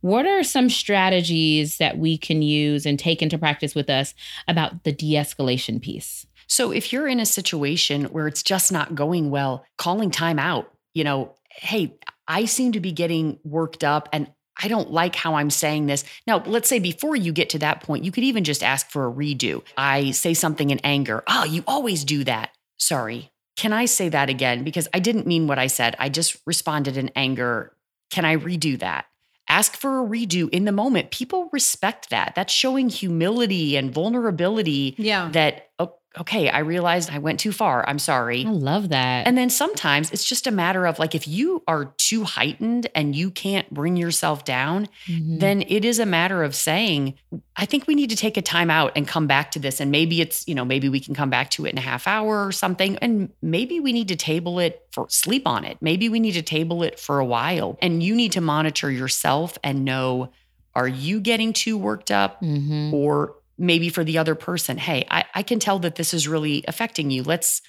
What 0.00 0.26
are 0.26 0.42
some 0.42 0.70
strategies 0.70 1.78
that 1.78 1.98
we 1.98 2.16
can 2.16 2.40
use 2.40 2.86
and 2.86 2.98
take 2.98 3.20
into 3.20 3.36
practice 3.36 3.74
with 3.74 3.90
us 3.90 4.14
about 4.46 4.84
the 4.84 4.92
de 4.92 5.14
escalation 5.14 5.82
piece? 5.82 6.26
So, 6.46 6.70
if 6.70 6.92
you're 6.92 7.08
in 7.08 7.20
a 7.20 7.26
situation 7.26 8.04
where 8.06 8.26
it's 8.26 8.42
just 8.42 8.72
not 8.72 8.94
going 8.94 9.30
well, 9.30 9.64
calling 9.76 10.10
time 10.10 10.38
out, 10.38 10.72
you 10.94 11.04
know, 11.04 11.34
hey, 11.50 11.94
I 12.26 12.44
seem 12.44 12.72
to 12.72 12.80
be 12.80 12.92
getting 12.92 13.38
worked 13.44 13.84
up 13.84 14.08
and 14.12 14.30
I 14.60 14.68
don't 14.68 14.90
like 14.90 15.14
how 15.14 15.34
I'm 15.34 15.50
saying 15.50 15.86
this. 15.86 16.04
Now, 16.26 16.42
let's 16.44 16.68
say 16.68 16.78
before 16.78 17.16
you 17.16 17.32
get 17.32 17.50
to 17.50 17.58
that 17.60 17.82
point, 17.82 18.04
you 18.04 18.10
could 18.10 18.24
even 18.24 18.44
just 18.44 18.62
ask 18.62 18.90
for 18.90 19.06
a 19.06 19.12
redo. 19.12 19.62
I 19.76 20.10
say 20.10 20.34
something 20.34 20.70
in 20.70 20.80
anger. 20.80 21.22
Oh, 21.26 21.44
you 21.44 21.62
always 21.66 22.04
do 22.04 22.24
that. 22.24 22.50
Sorry. 22.76 23.30
Can 23.56 23.72
I 23.72 23.86
say 23.86 24.08
that 24.08 24.28
again? 24.28 24.64
Because 24.64 24.88
I 24.94 25.00
didn't 25.00 25.26
mean 25.26 25.46
what 25.46 25.58
I 25.58 25.66
said. 25.66 25.96
I 25.98 26.08
just 26.08 26.36
responded 26.46 26.96
in 26.96 27.10
anger. 27.16 27.72
Can 28.10 28.24
I 28.24 28.36
redo 28.36 28.78
that? 28.78 29.06
Ask 29.48 29.76
for 29.76 30.04
a 30.04 30.06
redo 30.06 30.48
in 30.50 30.64
the 30.64 30.72
moment. 30.72 31.10
People 31.10 31.48
respect 31.52 32.10
that. 32.10 32.34
That's 32.34 32.52
showing 32.52 32.88
humility 32.88 33.76
and 33.76 33.92
vulnerability. 33.92 34.94
Yeah. 34.98 35.30
That, 35.32 35.70
oh, 35.78 35.94
okay, 36.20 36.48
I 36.48 36.60
realized 36.60 37.10
I 37.10 37.18
went 37.18 37.40
too 37.40 37.52
far. 37.52 37.88
I'm 37.88 37.98
sorry. 37.98 38.44
I 38.44 38.50
love 38.50 38.88
that. 38.90 39.26
And 39.26 39.36
then 39.36 39.50
sometimes 39.50 40.10
it's 40.10 40.24
just 40.24 40.46
a 40.46 40.50
matter 40.50 40.86
of 40.86 40.98
like, 40.98 41.14
if 41.14 41.28
you 41.28 41.62
are 41.68 41.92
too 41.96 42.24
heightened 42.24 42.88
and 42.94 43.14
you 43.14 43.30
can't 43.30 43.72
bring 43.72 43.96
yourself 43.96 44.44
down, 44.44 44.88
mm-hmm. 45.06 45.38
then 45.38 45.62
it 45.62 45.84
is 45.84 45.98
a 45.98 46.06
matter 46.06 46.42
of 46.42 46.54
saying, 46.54 47.14
I 47.56 47.66
think 47.66 47.86
we 47.86 47.94
need 47.94 48.10
to 48.10 48.16
take 48.16 48.36
a 48.36 48.42
time 48.42 48.70
out 48.70 48.92
and 48.96 49.06
come 49.06 49.26
back 49.26 49.52
to 49.52 49.58
this. 49.58 49.80
And 49.80 49.90
maybe 49.90 50.20
it's, 50.20 50.46
you 50.48 50.54
know, 50.54 50.64
maybe 50.64 50.88
we 50.88 51.00
can 51.00 51.14
come 51.14 51.30
back 51.30 51.50
to 51.50 51.66
it 51.66 51.70
in 51.70 51.78
a 51.78 51.82
half 51.82 52.06
hour 52.06 52.46
or 52.46 52.52
something. 52.52 52.96
And 52.98 53.30
maybe 53.42 53.80
we 53.80 53.92
need 53.92 54.08
to 54.08 54.16
table 54.16 54.58
it 54.58 54.86
for 54.92 55.06
sleep 55.08 55.46
on 55.46 55.64
it. 55.64 55.78
Maybe 55.80 56.08
we 56.08 56.20
need 56.20 56.32
to 56.32 56.42
table 56.42 56.82
it 56.82 56.98
for 56.98 57.18
a 57.18 57.24
while. 57.24 57.78
And 57.80 58.02
you 58.02 58.14
need 58.14 58.32
to 58.32 58.40
monitor 58.40 58.90
yourself 58.90 59.58
and 59.62 59.84
know 59.84 60.32
are 60.74 60.88
you 60.88 61.20
getting 61.20 61.52
too 61.52 61.76
worked 61.76 62.12
up 62.12 62.40
mm-hmm. 62.40 62.94
or 62.94 63.34
maybe 63.58 63.88
for 63.88 64.04
the 64.04 64.18
other 64.18 64.34
person 64.34 64.78
hey 64.78 65.04
I, 65.10 65.24
I 65.34 65.42
can 65.42 65.58
tell 65.58 65.78
that 65.80 65.96
this 65.96 66.14
is 66.14 66.28
really 66.28 66.64
affecting 66.68 67.10
you. 67.10 67.22
Let's 67.22 67.60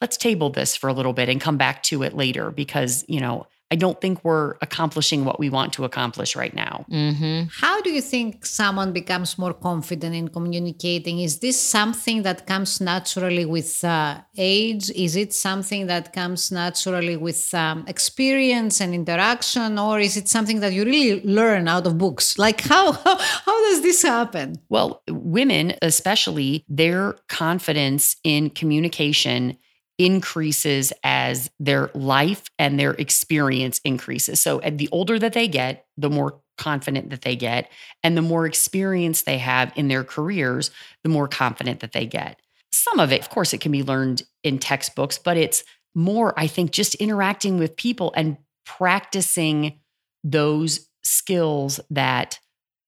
let's 0.00 0.16
table 0.16 0.50
this 0.50 0.74
for 0.76 0.88
a 0.88 0.92
little 0.92 1.12
bit 1.12 1.28
and 1.28 1.40
come 1.40 1.56
back 1.56 1.82
to 1.84 2.02
it 2.02 2.14
later 2.14 2.50
because 2.50 3.04
you 3.08 3.20
know 3.20 3.46
I 3.72 3.74
don't 3.74 3.98
think 4.02 4.22
we're 4.22 4.56
accomplishing 4.60 5.24
what 5.24 5.40
we 5.40 5.48
want 5.48 5.72
to 5.76 5.84
accomplish 5.84 6.36
right 6.36 6.54
now. 6.54 6.84
Mm-hmm. 6.90 7.44
How 7.58 7.80
do 7.80 7.88
you 7.88 8.02
think 8.02 8.44
someone 8.44 8.92
becomes 8.92 9.38
more 9.38 9.54
confident 9.54 10.14
in 10.14 10.28
communicating? 10.28 11.20
Is 11.20 11.38
this 11.38 11.58
something 11.58 12.22
that 12.24 12.46
comes 12.46 12.82
naturally 12.82 13.46
with 13.46 13.82
uh, 13.82 14.20
age? 14.36 14.90
Is 14.90 15.16
it 15.16 15.32
something 15.32 15.86
that 15.86 16.12
comes 16.12 16.52
naturally 16.52 17.16
with 17.16 17.42
um, 17.54 17.86
experience 17.88 18.82
and 18.82 18.94
interaction? 18.94 19.78
Or 19.78 19.98
is 19.98 20.18
it 20.18 20.28
something 20.28 20.60
that 20.60 20.74
you 20.74 20.84
really 20.84 21.22
learn 21.22 21.66
out 21.66 21.86
of 21.86 21.96
books? 21.96 22.38
Like, 22.38 22.60
how, 22.60 22.92
how, 23.04 23.16
how 23.16 23.70
does 23.70 23.80
this 23.80 24.02
happen? 24.02 24.56
Well, 24.68 25.02
women, 25.08 25.76
especially, 25.80 26.66
their 26.68 27.14
confidence 27.30 28.16
in 28.22 28.50
communication 28.50 29.56
increases 29.98 30.92
as 31.04 31.50
their 31.60 31.90
life 31.94 32.44
and 32.58 32.78
their 32.78 32.92
experience 32.92 33.80
increases. 33.84 34.40
So, 34.40 34.60
the 34.60 34.88
older 34.90 35.18
that 35.18 35.32
they 35.32 35.48
get, 35.48 35.86
the 35.96 36.10
more 36.10 36.40
confident 36.58 37.10
that 37.10 37.22
they 37.22 37.36
get, 37.36 37.70
and 38.02 38.16
the 38.16 38.22
more 38.22 38.46
experience 38.46 39.22
they 39.22 39.38
have 39.38 39.72
in 39.76 39.88
their 39.88 40.04
careers, 40.04 40.70
the 41.02 41.08
more 41.08 41.28
confident 41.28 41.80
that 41.80 41.92
they 41.92 42.06
get. 42.06 42.40
Some 42.72 43.00
of 43.00 43.12
it, 43.12 43.20
of 43.20 43.30
course, 43.30 43.52
it 43.52 43.60
can 43.60 43.72
be 43.72 43.82
learned 43.82 44.22
in 44.42 44.58
textbooks, 44.58 45.18
but 45.18 45.36
it's 45.36 45.64
more, 45.94 46.38
I 46.38 46.46
think, 46.46 46.70
just 46.70 46.94
interacting 46.96 47.58
with 47.58 47.76
people 47.76 48.12
and 48.16 48.36
practicing 48.64 49.80
those 50.24 50.88
skills 51.02 51.80
that 51.90 52.38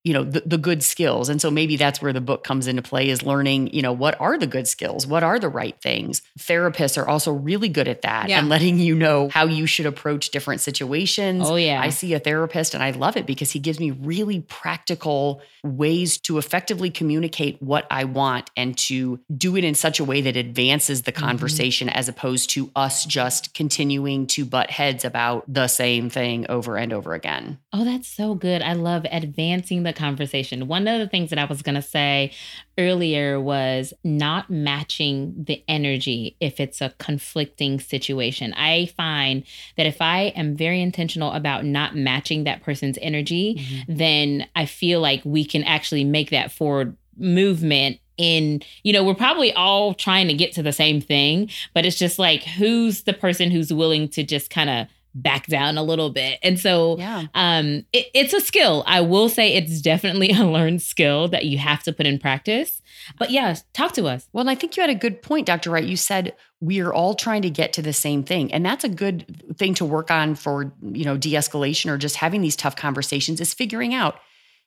you 0.05 0.13
know 0.13 0.23
the, 0.23 0.43
the 0.45 0.57
good 0.57 0.83
skills 0.83 1.29
and 1.29 1.41
so 1.41 1.49
maybe 1.49 1.75
that's 1.75 1.99
where 1.99 2.13
the 2.13 2.21
book 2.21 2.43
comes 2.43 2.67
into 2.67 2.81
play 2.81 3.09
is 3.09 3.23
learning 3.23 3.73
you 3.73 3.81
know 3.81 3.91
what 3.91 4.15
are 4.21 4.37
the 4.37 4.45
good 4.45 4.67
skills 4.67 5.07
what 5.07 5.23
are 5.23 5.39
the 5.39 5.49
right 5.49 5.81
things 5.81 6.21
therapists 6.39 6.95
are 7.01 7.09
also 7.09 7.33
really 7.33 7.67
good 7.67 7.87
at 7.87 8.03
that 8.03 8.29
yeah. 8.29 8.37
and 8.37 8.47
letting 8.47 8.77
you 8.77 8.93
know 8.93 9.29
how 9.29 9.45
you 9.45 9.65
should 9.65 9.87
approach 9.87 10.29
different 10.29 10.61
situations 10.61 11.49
oh 11.49 11.55
yeah 11.55 11.81
i 11.81 11.89
see 11.89 12.13
a 12.13 12.19
therapist 12.19 12.75
and 12.75 12.83
i 12.83 12.91
love 12.91 13.17
it 13.17 13.25
because 13.25 13.51
he 13.51 13.59
gives 13.59 13.79
me 13.79 13.89
really 13.89 14.41
practical 14.41 15.41
ways 15.63 16.19
to 16.19 16.37
effectively 16.37 16.91
communicate 16.91 17.59
what 17.59 17.87
i 17.89 18.03
want 18.03 18.51
and 18.55 18.77
to 18.77 19.19
do 19.35 19.57
it 19.57 19.63
in 19.63 19.73
such 19.73 19.99
a 19.99 20.03
way 20.03 20.21
that 20.21 20.37
advances 20.37 21.01
the 21.01 21.11
mm-hmm. 21.11 21.25
conversation 21.25 21.87
mm-hmm. 21.87 21.97
as 21.97 22.07
opposed 22.07 22.51
to 22.51 22.69
us 22.75 23.05
just 23.05 23.55
continuing 23.55 24.27
to 24.27 24.45
butt 24.45 24.69
heads 24.69 25.03
about 25.03 25.51
the 25.51 25.67
same 25.67 26.11
thing 26.11 26.45
over 26.47 26.77
and 26.77 26.93
over 26.93 27.15
again 27.15 27.57
oh 27.73 27.83
that's 27.83 28.07
so 28.07 28.35
good 28.35 28.61
i 28.61 28.73
love 28.73 29.03
advancing 29.11 29.81
the 29.81 29.94
conversation. 29.95 30.67
One 30.67 30.87
of 30.87 30.99
the 30.99 31.07
things 31.07 31.29
that 31.29 31.39
I 31.39 31.45
was 31.45 31.61
going 31.61 31.75
to 31.75 31.81
say 31.81 32.31
earlier 32.77 33.39
was 33.39 33.93
not 34.03 34.49
matching 34.49 35.33
the 35.37 35.63
energy 35.67 36.35
if 36.39 36.59
it's 36.59 36.81
a 36.81 36.93
conflicting 36.97 37.79
situation. 37.79 38.53
I 38.53 38.87
find 38.97 39.43
that 39.77 39.85
if 39.85 40.01
I 40.01 40.33
am 40.35 40.55
very 40.55 40.81
intentional 40.81 41.31
about 41.31 41.65
not 41.65 41.95
matching 41.95 42.43
that 42.43 42.63
person's 42.63 42.97
energy, 43.01 43.55
mm-hmm. 43.55 43.95
then 43.95 44.47
I 44.55 44.65
feel 44.65 45.01
like 45.01 45.21
we 45.23 45.45
can 45.45 45.63
actually 45.63 46.03
make 46.03 46.29
that 46.31 46.51
forward 46.51 46.95
movement 47.17 47.99
in 48.17 48.61
you 48.83 48.93
know 48.93 49.03
we're 49.03 49.13
probably 49.13 49.51
all 49.53 49.93
trying 49.93 50.27
to 50.27 50.33
get 50.33 50.53
to 50.53 50.63
the 50.63 50.71
same 50.71 51.01
thing 51.01 51.49
but 51.73 51.85
it's 51.85 51.97
just 51.97 52.17
like 52.17 52.43
who's 52.43 53.03
the 53.03 53.13
person 53.13 53.51
who's 53.51 53.73
willing 53.73 54.07
to 54.07 54.23
just 54.23 54.49
kind 54.49 54.69
of 54.69 54.87
back 55.15 55.47
down 55.47 55.77
a 55.77 55.83
little 55.83 56.09
bit. 56.09 56.37
And 56.43 56.59
so 56.59 56.97
yeah. 56.97 57.27
um 57.33 57.85
it, 57.93 58.07
it's 58.13 58.33
a 58.33 58.41
skill. 58.41 58.83
I 58.85 59.01
will 59.01 59.29
say 59.29 59.53
it's 59.53 59.81
definitely 59.81 60.31
a 60.37 60.45
learned 60.45 60.81
skill 60.81 61.29
that 61.29 61.45
you 61.45 61.57
have 61.57 61.81
to 61.83 61.93
put 61.93 62.05
in 62.05 62.19
practice. 62.19 62.81
But 63.17 63.31
yeah, 63.31 63.55
talk 63.73 63.93
to 63.93 64.07
us. 64.07 64.27
Well, 64.33 64.41
and 64.41 64.49
I 64.49 64.55
think 64.55 64.75
you 64.75 64.81
had 64.81 64.89
a 64.89 64.95
good 64.95 65.21
point, 65.21 65.47
Dr. 65.47 65.71
Wright. 65.71 65.85
You 65.85 65.97
said 65.97 66.35
we 66.59 66.81
are 66.81 66.93
all 66.93 67.15
trying 67.15 67.43
to 67.43 67.49
get 67.49 67.73
to 67.73 67.81
the 67.81 67.93
same 67.93 68.23
thing. 68.23 68.51
And 68.51 68.65
that's 68.65 68.83
a 68.83 68.89
good 68.89 69.55
thing 69.57 69.73
to 69.75 69.85
work 69.85 70.11
on 70.11 70.35
for, 70.35 70.73
you 70.81 71.05
know, 71.05 71.17
de-escalation 71.17 71.89
or 71.89 71.97
just 71.97 72.17
having 72.17 72.41
these 72.41 72.55
tough 72.55 72.75
conversations 72.75 73.39
is 73.39 73.53
figuring 73.53 73.93
out, 73.93 74.19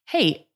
hey, 0.07 0.47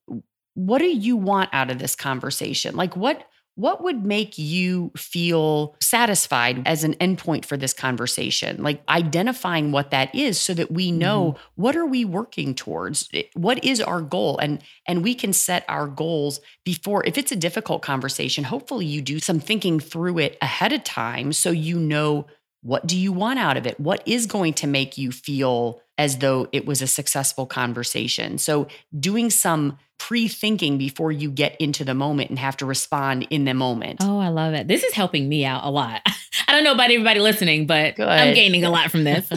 what 0.55 0.79
do 0.79 0.87
you 0.87 1.17
want 1.17 1.51
out 1.53 1.71
of 1.71 1.79
this 1.79 1.97
conversation? 1.97 2.77
Like 2.77 2.97
what 2.97 3.27
what 3.55 3.83
would 3.83 4.05
make 4.05 4.39
you 4.39 4.91
feel 4.97 5.77
satisfied 5.81 6.63
as 6.67 6.85
an 6.85 6.95
endpoint 6.95 7.45
for 7.45 7.57
this 7.57 7.75
conversation? 7.75 8.63
Like 8.63 8.83
identifying 8.89 9.73
what 9.73 9.91
that 9.91 10.15
is 10.15 10.41
so 10.41 10.55
that 10.55 10.71
we 10.71 10.91
know 10.91 11.33
mm-hmm. 11.33 11.63
what 11.63 11.77
are 11.77 11.85
we 11.85 12.05
working 12.05 12.55
towards? 12.55 13.11
What 13.35 13.63
is 13.65 13.81
our 13.81 14.01
goal? 14.01 14.39
And 14.39 14.63
and 14.89 15.03
we 15.03 15.15
can 15.15 15.33
set 15.33 15.65
our 15.69 15.87
goals 15.87 16.41
before 16.65 17.05
if 17.05 17.19
it's 17.19 17.33
a 17.33 17.37
difficult 17.37 17.83
conversation, 17.83 18.45
hopefully 18.45 18.87
you 18.87 19.03
do 19.03 19.21
some 19.21 19.39
thinking 19.39 19.81
through 19.81 20.19
it 20.19 20.39
ahead 20.41 20.73
of 20.73 20.83
time 20.85 21.33
so 21.33 21.51
you 21.51 21.79
know 21.79 22.27
what 22.63 22.87
do 22.87 22.97
you 22.97 23.13
want 23.13 23.39
out 23.39 23.57
of 23.57 23.67
it? 23.67 23.79
What 23.79 24.03
is 24.07 24.27
going 24.27 24.55
to 24.55 24.67
make 24.67 24.97
you 24.97 25.11
feel 25.11 25.81
as 25.99 26.19
though 26.19 26.49
it 26.53 26.65
was 26.65 26.81
a 26.81 26.87
successful 26.87 27.45
conversation? 27.45 28.39
So, 28.39 28.69
doing 28.99 29.31
some 29.31 29.79
pre 30.03 30.27
thinking 30.27 30.79
before 30.79 31.13
you 31.13 31.31
get 31.31 31.53
into 31.61 31.85
the 31.85 31.95
moment 31.95 32.31
and 32.31 32.39
have 32.39 32.57
to 32.57 32.67
respond 32.67 33.27
in 33.31 33.45
the 33.45 33.55
moment. 33.55 34.01
Oh, 34.03 34.19
I 34.19 34.29
love 34.29 34.53
it. 34.55 34.67
This 34.67 34.83
is 34.83 34.93
helping 34.93 35.29
me 35.29 35.45
out 35.45 35.63
a 35.65 35.71
lot. 35.71 36.01
I 36.49 36.53
don't 36.53 36.65
know 36.65 36.73
about 36.73 36.91
everybody 36.91 37.21
listening, 37.21 37.67
but 37.67 37.97
Good. 37.97 38.09
I'm 38.09 38.35
gaining 38.35 38.65
a 38.65 38.71
lot 38.71 38.91
from 38.91 39.05
this. 39.05 39.31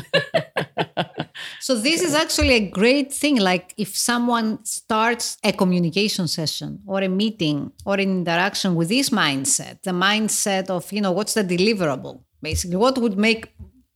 so, 1.60 1.76
this 1.76 2.02
is 2.02 2.14
actually 2.16 2.56
a 2.56 2.68
great 2.82 3.14
thing. 3.14 3.36
Like, 3.40 3.74
if 3.78 3.96
someone 3.96 4.66
starts 4.66 5.38
a 5.44 5.52
communication 5.54 6.28
session 6.28 6.82
or 6.88 7.02
a 7.02 7.10
meeting 7.10 7.72
or 7.86 7.94
an 7.94 8.10
interaction 8.22 8.76
with 8.76 8.90
this 8.90 9.12
mindset, 9.12 9.84
the 9.84 9.92
mindset 9.92 10.70
of, 10.70 10.92
you 10.92 11.02
know, 11.02 11.12
what's 11.12 11.36
the 11.36 11.44
deliverable? 11.44 12.26
basically 12.46 12.80
what 12.86 12.98
would 13.04 13.18
make 13.18 13.44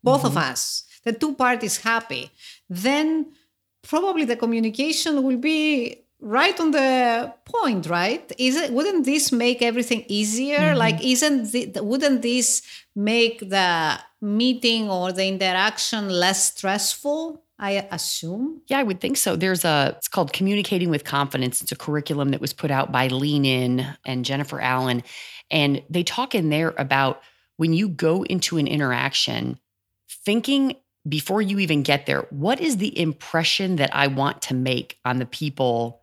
both 0.04 0.24
mm-hmm. 0.24 0.38
of 0.38 0.50
us 0.52 0.84
the 1.06 1.14
two 1.22 1.34
parties 1.36 1.76
happy 1.90 2.24
then 2.86 3.08
probably 3.92 4.26
the 4.32 4.40
communication 4.44 5.14
will 5.26 5.42
be 5.52 5.62
right 6.22 6.60
on 6.60 6.72
the 6.72 7.34
point 7.46 7.88
right 7.88 8.32
is 8.38 8.56
it 8.56 8.74
wouldn't 8.74 9.06
this 9.06 9.32
make 9.32 9.62
everything 9.62 10.04
easier 10.08 10.60
mm-hmm. 10.60 10.78
like 10.78 11.04
isn't 11.04 11.52
the, 11.52 11.84
wouldn't 11.84 12.22
this 12.22 12.62
make 12.96 13.40
the 13.40 13.98
meeting 14.22 14.90
or 14.90 15.14
the 15.14 15.26
interaction 15.26 16.10
less 16.10 16.52
stressful 16.54 17.42
I 17.62 17.86
assume. 17.92 18.62
Yeah, 18.68 18.80
I 18.80 18.84
would 18.84 19.02
think 19.02 19.18
so. 19.18 19.36
There's 19.36 19.66
a, 19.66 19.94
it's 19.98 20.08
called 20.08 20.32
Communicating 20.32 20.90
with 20.90 21.04
Confidence. 21.04 21.62
It's 21.62 21.74
a 21.74 21.76
curriculum 21.76 22.30
that 22.30 22.40
was 22.40 22.54
put 22.54 22.72
out 22.72 22.90
by 22.90 23.08
Lean 23.08 23.44
In 23.44 23.86
and 24.06 24.24
Jennifer 24.24 24.62
Allen. 24.62 25.04
And 25.52 25.84
they 25.90 26.04
talk 26.04 26.34
in 26.34 26.50
there 26.50 26.74
about 26.78 27.22
when 27.58 27.74
you 27.74 27.90
go 27.90 28.24
into 28.24 28.58
an 28.58 28.68
interaction, 28.68 29.60
thinking 30.24 30.78
before 31.08 31.42
you 31.42 31.60
even 31.60 31.84
get 31.84 32.06
there, 32.06 32.28
what 32.30 32.62
is 32.62 32.78
the 32.78 32.98
impression 32.98 33.76
that 33.76 33.94
I 33.94 34.08
want 34.08 34.42
to 34.44 34.54
make 34.54 34.98
on 35.04 35.18
the 35.18 35.26
people 35.26 36.02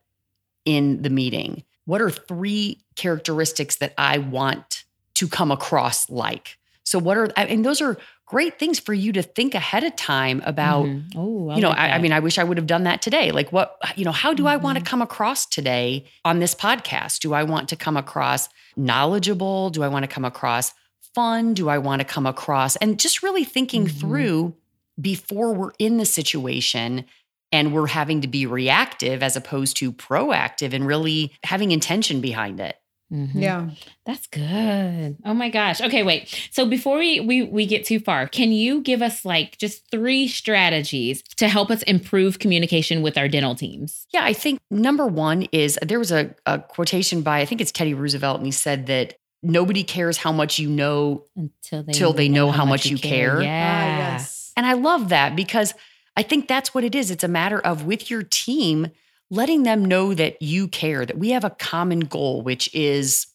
in 0.66 1.00
the 1.00 1.08
meeting? 1.08 1.64
What 1.86 2.02
are 2.02 2.10
three 2.10 2.84
characteristics 2.96 3.76
that 3.76 3.94
I 3.96 4.18
want 4.18 4.84
to 5.14 5.26
come 5.26 5.50
across 5.50 6.10
like? 6.10 6.58
So, 6.84 6.98
what 6.98 7.16
are, 7.16 7.28
I 7.36 7.46
and 7.46 7.64
those 7.64 7.80
are 7.80 7.96
great 8.26 8.58
things 8.58 8.78
for 8.78 8.92
you 8.92 9.12
to 9.12 9.22
think 9.22 9.54
ahead 9.54 9.84
of 9.84 9.96
time 9.96 10.42
about. 10.44 10.84
Mm-hmm. 10.84 11.18
Oh, 11.18 11.54
you 11.54 11.62
know, 11.62 11.70
like 11.70 11.78
I, 11.78 11.90
I, 11.92 11.98
mean, 11.98 12.12
I 12.12 12.20
wish 12.20 12.38
I 12.38 12.44
would 12.44 12.58
have 12.58 12.66
done 12.66 12.82
that 12.82 13.00
today. 13.00 13.30
Like, 13.30 13.52
what, 13.52 13.78
you 13.96 14.04
know, 14.04 14.12
how 14.12 14.34
do 14.34 14.42
mm-hmm. 14.42 14.48
I 14.48 14.56
want 14.56 14.78
to 14.78 14.84
come 14.84 15.00
across 15.00 15.46
today 15.46 16.04
on 16.24 16.40
this 16.40 16.54
podcast? 16.54 17.20
Do 17.20 17.32
I 17.32 17.44
want 17.44 17.68
to 17.70 17.76
come 17.76 17.96
across 17.96 18.48
knowledgeable? 18.76 19.70
Do 19.70 19.82
I 19.82 19.88
want 19.88 20.02
to 20.02 20.08
come 20.08 20.24
across 20.24 20.74
fun 21.16 21.54
do 21.54 21.70
I 21.70 21.78
want 21.78 22.00
to 22.00 22.04
come 22.04 22.26
across? 22.26 22.76
And 22.76 23.00
just 23.00 23.22
really 23.22 23.42
thinking 23.42 23.86
mm-hmm. 23.86 23.98
through 23.98 24.54
before 25.00 25.54
we're 25.54 25.72
in 25.78 25.96
the 25.96 26.04
situation 26.04 27.06
and 27.52 27.72
we're 27.72 27.86
having 27.86 28.20
to 28.22 28.28
be 28.28 28.46
reactive 28.46 29.22
as 29.22 29.36
opposed 29.36 29.76
to 29.78 29.92
proactive 29.92 30.72
and 30.72 30.86
really 30.86 31.32
having 31.44 31.72
intention 31.72 32.20
behind 32.20 32.60
it. 32.60 32.76
Mm-hmm. 33.12 33.40
Yeah. 33.40 33.70
That's 34.04 34.26
good. 34.26 35.16
Oh 35.24 35.34
my 35.34 35.48
gosh. 35.48 35.80
Okay, 35.80 36.02
wait. 36.02 36.48
So 36.50 36.66
before 36.66 36.98
we, 36.98 37.20
we 37.20 37.44
we 37.44 37.64
get 37.64 37.84
too 37.84 38.00
far, 38.00 38.26
can 38.26 38.50
you 38.50 38.80
give 38.80 39.00
us 39.00 39.24
like 39.24 39.58
just 39.58 39.88
three 39.92 40.26
strategies 40.26 41.22
to 41.36 41.46
help 41.46 41.70
us 41.70 41.82
improve 41.82 42.40
communication 42.40 43.02
with 43.02 43.16
our 43.16 43.28
dental 43.28 43.54
teams? 43.54 44.08
Yeah, 44.12 44.24
I 44.24 44.32
think 44.32 44.58
number 44.72 45.06
one 45.06 45.42
is 45.52 45.78
there 45.82 46.00
was 46.00 46.10
a, 46.10 46.34
a 46.46 46.58
quotation 46.58 47.22
by 47.22 47.40
I 47.40 47.44
think 47.44 47.60
it's 47.60 47.70
Teddy 47.70 47.94
Roosevelt, 47.94 48.38
and 48.38 48.46
he 48.46 48.52
said 48.52 48.86
that 48.86 49.14
nobody 49.40 49.84
cares 49.84 50.16
how 50.16 50.32
much 50.32 50.58
you 50.58 50.68
know 50.68 51.24
until 51.36 51.84
they, 51.84 51.92
till 51.92 52.12
they 52.12 52.28
know, 52.28 52.46
know 52.46 52.52
how, 52.52 52.64
much, 52.64 52.86
much 52.86 52.86
you 52.86 52.98
care. 52.98 53.36
care. 53.36 53.42
Yeah. 53.42 53.78
Ah, 53.78 53.98
yes. 53.98 54.52
And 54.56 54.66
I 54.66 54.72
love 54.72 55.10
that 55.10 55.36
because 55.36 55.74
I 56.16 56.22
think 56.22 56.48
that's 56.48 56.74
what 56.74 56.84
it 56.84 56.94
is. 56.94 57.10
It's 57.10 57.24
a 57.24 57.28
matter 57.28 57.60
of 57.60 57.84
with 57.84 58.10
your 58.10 58.22
team, 58.22 58.88
letting 59.30 59.64
them 59.64 59.84
know 59.84 60.14
that 60.14 60.40
you 60.40 60.68
care, 60.68 61.04
that 61.04 61.18
we 61.18 61.30
have 61.30 61.44
a 61.44 61.50
common 61.50 62.00
goal, 62.00 62.42
which 62.42 62.74
is 62.74 63.26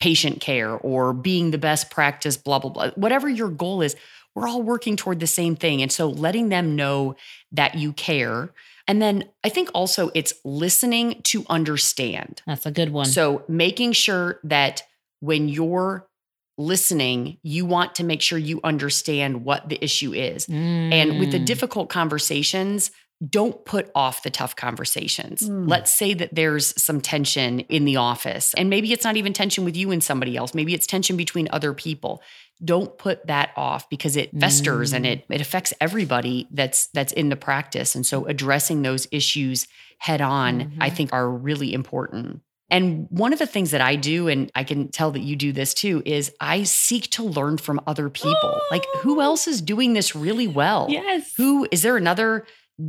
patient 0.00 0.40
care 0.40 0.72
or 0.72 1.12
being 1.12 1.52
the 1.52 1.58
best 1.58 1.90
practice, 1.90 2.36
blah, 2.36 2.58
blah, 2.58 2.70
blah. 2.70 2.90
Whatever 2.96 3.28
your 3.28 3.48
goal 3.48 3.82
is, 3.82 3.96
we're 4.34 4.48
all 4.48 4.62
working 4.62 4.96
toward 4.96 5.20
the 5.20 5.26
same 5.26 5.56
thing. 5.56 5.80
And 5.80 5.92
so 5.92 6.08
letting 6.08 6.48
them 6.48 6.74
know 6.74 7.16
that 7.52 7.76
you 7.76 7.92
care. 7.92 8.52
And 8.88 9.00
then 9.00 9.28
I 9.44 9.48
think 9.48 9.70
also 9.74 10.10
it's 10.14 10.34
listening 10.44 11.20
to 11.24 11.44
understand. 11.48 12.42
That's 12.46 12.66
a 12.66 12.70
good 12.70 12.90
one. 12.90 13.06
So 13.06 13.44
making 13.46 13.92
sure 13.92 14.40
that 14.44 14.82
when 15.20 15.48
you're 15.48 16.08
listening, 16.58 17.38
you 17.42 17.64
want 17.64 17.94
to 17.96 18.04
make 18.04 18.20
sure 18.20 18.38
you 18.38 18.60
understand 18.62 19.44
what 19.44 19.68
the 19.68 19.82
issue 19.82 20.12
is. 20.12 20.46
Mm. 20.46 20.92
And 20.92 21.18
with 21.18 21.32
the 21.32 21.40
mm. 21.40 21.46
difficult 21.46 21.88
conversations, 21.88 22.90
don't 23.28 23.64
put 23.64 23.90
off 23.94 24.22
the 24.22 24.30
tough 24.30 24.56
conversations. 24.56 25.48
Mm. 25.48 25.68
Let's 25.68 25.92
say 25.92 26.12
that 26.14 26.34
there's 26.34 26.80
some 26.82 27.00
tension 27.00 27.60
in 27.60 27.84
the 27.84 27.96
office, 27.96 28.52
and 28.54 28.68
maybe 28.68 28.92
it's 28.92 29.04
not 29.04 29.16
even 29.16 29.32
tension 29.32 29.64
with 29.64 29.76
you 29.76 29.90
and 29.92 30.02
somebody 30.02 30.36
else. 30.36 30.54
Maybe 30.54 30.74
it's 30.74 30.86
tension 30.86 31.16
between 31.16 31.48
other 31.52 31.72
people. 31.72 32.22
Don't 32.64 32.96
put 32.98 33.26
that 33.26 33.50
off 33.56 33.88
because 33.90 34.16
it 34.16 34.36
festers 34.38 34.92
mm. 34.92 34.96
and 34.96 35.06
it 35.06 35.24
it 35.30 35.40
affects 35.40 35.72
everybody 35.80 36.48
that's 36.50 36.88
that's 36.88 37.12
in 37.12 37.28
the 37.28 37.36
practice. 37.36 37.94
And 37.94 38.04
so 38.04 38.26
addressing 38.26 38.82
those 38.82 39.06
issues 39.12 39.68
head 39.98 40.20
on, 40.20 40.60
mm-hmm. 40.60 40.82
I 40.82 40.90
think 40.90 41.12
are 41.12 41.28
really 41.28 41.72
important. 41.72 42.40
And 42.72 43.06
one 43.10 43.34
of 43.34 43.38
the 43.38 43.46
things 43.46 43.70
that 43.72 43.82
I 43.82 43.96
do, 43.96 44.28
and 44.28 44.50
I 44.54 44.64
can 44.64 44.88
tell 44.88 45.10
that 45.10 45.20
you 45.20 45.36
do 45.36 45.52
this 45.52 45.74
too, 45.74 46.02
is 46.06 46.32
I 46.40 46.62
seek 46.62 47.10
to 47.10 47.22
learn 47.22 47.58
from 47.58 47.80
other 47.86 48.08
people. 48.08 48.38
Oh. 48.42 48.60
Like, 48.70 48.84
who 49.00 49.18
oh. 49.18 49.24
else 49.24 49.46
is 49.46 49.60
doing 49.60 49.92
this 49.92 50.16
really 50.16 50.48
well? 50.48 50.86
Yes. 50.88 51.34
Who 51.36 51.68
is 51.70 51.82
there 51.82 51.98
another, 51.98 52.46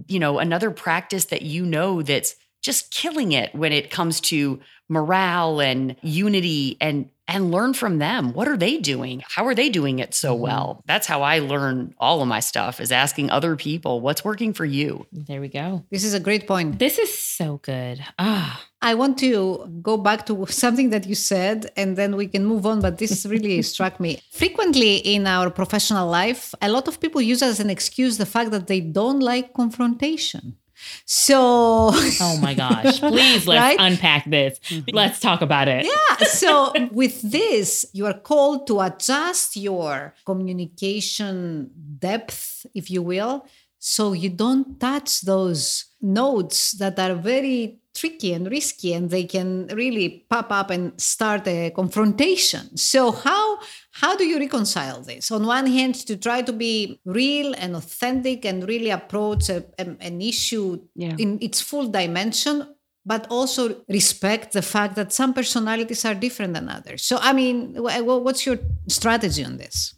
you 0.07 0.19
know, 0.19 0.39
another 0.39 0.71
practice 0.71 1.25
that 1.25 1.41
you 1.41 1.65
know 1.65 2.01
that's 2.01 2.35
just 2.61 2.91
killing 2.91 3.33
it 3.33 3.53
when 3.53 3.73
it 3.73 3.91
comes 3.91 4.21
to 4.21 4.61
morale 4.87 5.59
and 5.59 5.97
unity 6.01 6.77
and 6.79 7.09
and 7.27 7.51
learn 7.51 7.73
from 7.73 7.99
them. 7.99 8.33
What 8.33 8.47
are 8.47 8.57
they 8.57 8.77
doing? 8.77 9.23
How 9.27 9.45
are 9.45 9.55
they 9.55 9.69
doing 9.69 9.99
it 9.99 10.13
so 10.13 10.33
mm-hmm. 10.33 10.43
well? 10.43 10.83
That's 10.85 11.07
how 11.07 11.21
I 11.21 11.39
learn 11.39 11.93
all 11.97 12.21
of 12.21 12.27
my 12.27 12.39
stuff 12.39 12.79
is 12.79 12.91
asking 12.91 13.29
other 13.29 13.55
people 13.55 14.01
what's 14.01 14.25
working 14.25 14.53
for 14.53 14.65
you. 14.65 15.05
There 15.11 15.41
we 15.41 15.47
go. 15.47 15.85
This 15.91 16.03
is 16.03 16.13
a 16.13 16.19
great 16.19 16.47
point. 16.47 16.79
This 16.79 16.97
is 16.99 17.17
so 17.17 17.59
good. 17.63 18.03
Ah. 18.19 18.63
I 18.81 18.95
want 18.95 19.17
to 19.19 19.65
go 19.81 19.95
back 19.95 20.25
to 20.25 20.45
something 20.47 20.89
that 20.89 21.07
you 21.07 21.15
said 21.15 21.71
and 21.77 21.95
then 21.95 22.17
we 22.17 22.27
can 22.27 22.43
move 22.43 22.65
on, 22.65 22.81
but 22.81 22.97
this 22.97 23.25
really 23.25 23.61
struck 23.73 23.97
me. 23.97 24.19
Frequently 24.33 24.97
in 24.97 25.25
our 25.25 25.49
professional 25.49 26.09
life, 26.09 26.53
a 26.61 26.67
lot 26.67 26.89
of 26.89 26.99
people 26.99 27.21
use 27.21 27.41
as 27.41 27.61
an 27.61 27.69
excuse 27.69 28.17
the 28.17 28.25
fact 28.25 28.51
that 28.51 28.67
they 28.67 28.81
don't 28.81 29.21
like 29.21 29.53
confrontation. 29.53 30.57
So, 31.05 31.91
oh 31.93 32.37
my 32.41 32.53
gosh, 32.53 32.99
please 32.99 33.47
let's 33.47 33.61
right? 33.61 33.77
unpack 33.79 34.25
this. 34.25 34.59
Mm-hmm. 34.69 34.95
Let's 34.95 35.19
talk 35.19 35.41
about 35.41 35.67
it. 35.67 35.85
Yeah. 35.85 36.27
So, 36.27 36.73
with 36.91 37.21
this, 37.21 37.85
you 37.93 38.05
are 38.05 38.19
called 38.19 38.67
to 38.67 38.81
adjust 38.81 39.55
your 39.57 40.13
communication 40.25 41.69
depth, 41.99 42.65
if 42.73 42.89
you 42.89 43.01
will, 43.01 43.45
so 43.79 44.13
you 44.13 44.29
don't 44.29 44.79
touch 44.79 45.21
those 45.21 45.85
notes 46.01 46.71
that 46.73 46.97
are 46.99 47.15
very 47.15 47.79
tricky 47.95 48.33
and 48.33 48.49
risky 48.49 48.93
and 48.93 49.09
they 49.09 49.23
can 49.23 49.67
really 49.67 50.25
pop 50.29 50.51
up 50.51 50.69
and 50.69 50.99
start 50.99 51.47
a 51.47 51.71
confrontation. 51.71 52.75
So 52.77 53.11
how 53.11 53.59
how 53.91 54.15
do 54.15 54.25
you 54.25 54.39
reconcile 54.39 55.01
this? 55.01 55.31
On 55.31 55.45
one 55.45 55.67
hand, 55.67 55.95
to 56.07 56.17
try 56.17 56.41
to 56.41 56.53
be 56.53 56.99
real 57.05 57.53
and 57.57 57.75
authentic 57.75 58.45
and 58.45 58.67
really 58.67 58.89
approach 58.89 59.49
a, 59.49 59.65
a, 59.77 59.95
an 59.99 60.21
issue 60.21 60.81
yeah. 60.95 61.15
in 61.19 61.37
its 61.41 61.61
full 61.61 61.87
dimension, 61.87 62.75
but 63.05 63.27
also 63.29 63.83
respect 63.87 64.53
the 64.53 64.63
fact 64.63 64.95
that 64.95 65.13
some 65.13 65.33
personalities 65.33 66.05
are 66.05 66.15
different 66.15 66.53
than 66.53 66.69
others. 66.69 67.03
So, 67.03 67.17
I 67.21 67.33
mean, 67.33 67.75
what's 67.77 68.45
your 68.45 68.57
strategy 68.87 69.45
on 69.45 69.57
this? 69.57 69.93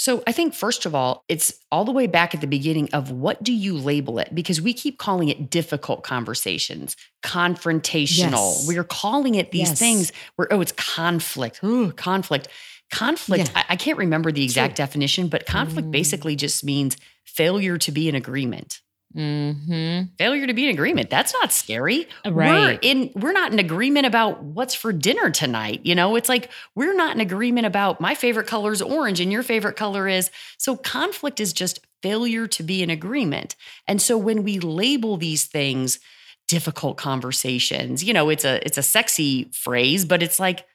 So 0.00 0.22
I 0.26 0.32
think 0.32 0.54
first 0.54 0.86
of 0.86 0.94
all, 0.94 1.26
it's 1.28 1.52
all 1.70 1.84
the 1.84 1.92
way 1.92 2.06
back 2.06 2.34
at 2.34 2.40
the 2.40 2.46
beginning 2.46 2.88
of 2.94 3.10
what 3.10 3.42
do 3.42 3.52
you 3.52 3.76
label 3.76 4.18
it? 4.18 4.34
Because 4.34 4.58
we 4.58 4.72
keep 4.72 4.96
calling 4.96 5.28
it 5.28 5.50
difficult 5.50 6.04
conversations, 6.04 6.96
confrontational. 7.22 8.56
Yes. 8.56 8.64
We're 8.66 8.82
calling 8.82 9.34
it 9.34 9.52
these 9.52 9.68
yes. 9.68 9.78
things 9.78 10.12
where, 10.36 10.50
oh, 10.50 10.62
it's 10.62 10.72
conflict. 10.72 11.62
Ooh, 11.62 11.92
conflict. 11.92 12.48
Conflict, 12.90 13.50
yeah. 13.54 13.62
I, 13.68 13.74
I, 13.74 13.76
can't 13.76 13.98
remember 13.98 14.32
the 14.32 14.42
exact 14.42 14.76
True. 14.76 14.86
definition, 14.86 15.28
but 15.28 15.44
conflict 15.44 15.88
mm. 15.88 15.92
basically 15.92 16.34
just 16.34 16.64
means 16.64 16.96
failure 17.26 17.76
to 17.76 17.92
be 17.92 18.08
in 18.08 18.14
agreement. 18.14 18.80
Mm-hmm. 19.16 20.14
Failure 20.18 20.46
to 20.46 20.54
be 20.54 20.64
in 20.64 20.70
agreement. 20.70 21.10
That's 21.10 21.32
not 21.32 21.52
scary. 21.52 22.06
Right. 22.24 22.32
We're 22.34 22.78
in 22.80 23.10
we're 23.16 23.32
not 23.32 23.52
in 23.52 23.58
agreement 23.58 24.06
about 24.06 24.42
what's 24.42 24.74
for 24.74 24.92
dinner 24.92 25.30
tonight. 25.30 25.80
You 25.82 25.96
know, 25.96 26.14
it's 26.14 26.28
like 26.28 26.48
we're 26.76 26.94
not 26.94 27.14
in 27.14 27.20
agreement 27.20 27.66
about 27.66 28.00
my 28.00 28.14
favorite 28.14 28.46
color 28.46 28.72
is 28.72 28.80
orange 28.80 29.20
and 29.20 29.32
your 29.32 29.42
favorite 29.42 29.76
color 29.76 30.06
is. 30.06 30.30
So 30.58 30.76
conflict 30.76 31.40
is 31.40 31.52
just 31.52 31.80
failure 32.02 32.46
to 32.46 32.62
be 32.62 32.82
in 32.82 32.90
agreement. 32.90 33.56
And 33.88 34.00
so 34.00 34.16
when 34.16 34.44
we 34.44 34.60
label 34.60 35.16
these 35.16 35.44
things 35.44 35.98
difficult 36.46 36.96
conversations, 36.96 38.04
you 38.04 38.12
know, 38.12 38.28
it's 38.28 38.44
a 38.44 38.64
it's 38.64 38.78
a 38.78 38.82
sexy 38.82 39.50
phrase, 39.52 40.04
but 40.04 40.22
it's 40.22 40.38
like 40.38 40.66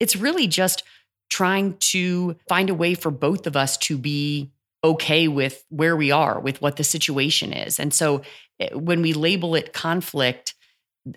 it's 0.00 0.16
really 0.16 0.46
just 0.46 0.82
trying 1.28 1.76
to 1.78 2.36
find 2.48 2.70
a 2.70 2.74
way 2.74 2.94
for 2.94 3.10
both 3.10 3.46
of 3.46 3.56
us 3.56 3.76
to 3.78 3.98
be 3.98 4.50
okay 4.84 5.28
with 5.28 5.64
where 5.68 5.96
we 5.96 6.10
are, 6.10 6.40
with 6.40 6.60
what 6.60 6.76
the 6.76 6.84
situation 6.84 7.52
is. 7.52 7.78
And 7.78 7.92
so 7.94 8.22
eh, 8.60 8.74
when 8.74 9.02
we 9.02 9.12
label 9.12 9.54
it 9.54 9.72
conflict, 9.72 10.54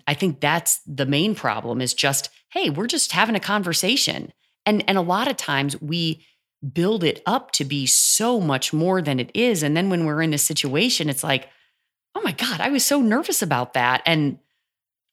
I 0.06 0.14
think 0.14 0.40
that's 0.40 0.80
the 0.86 1.06
main 1.06 1.34
problem 1.34 1.80
is 1.80 1.94
just, 1.94 2.30
hey, 2.52 2.70
we're 2.70 2.86
just 2.86 3.12
having 3.12 3.36
a 3.36 3.40
conversation. 3.40 4.32
And 4.64 4.84
and 4.88 4.98
a 4.98 5.02
lot 5.02 5.28
of 5.28 5.36
times 5.36 5.80
we 5.80 6.24
build 6.72 7.04
it 7.04 7.22
up 7.26 7.52
to 7.52 7.64
be 7.64 7.86
so 7.86 8.40
much 8.40 8.72
more 8.72 9.02
than 9.02 9.20
it 9.20 9.30
is. 9.34 9.62
And 9.62 9.76
then 9.76 9.90
when 9.90 10.04
we're 10.04 10.22
in 10.22 10.34
a 10.34 10.38
situation, 10.38 11.08
it's 11.08 11.22
like, 11.22 11.48
oh 12.14 12.22
my 12.22 12.32
God, 12.32 12.60
I 12.60 12.70
was 12.70 12.84
so 12.84 13.00
nervous 13.00 13.42
about 13.42 13.74
that. 13.74 14.02
And 14.06 14.38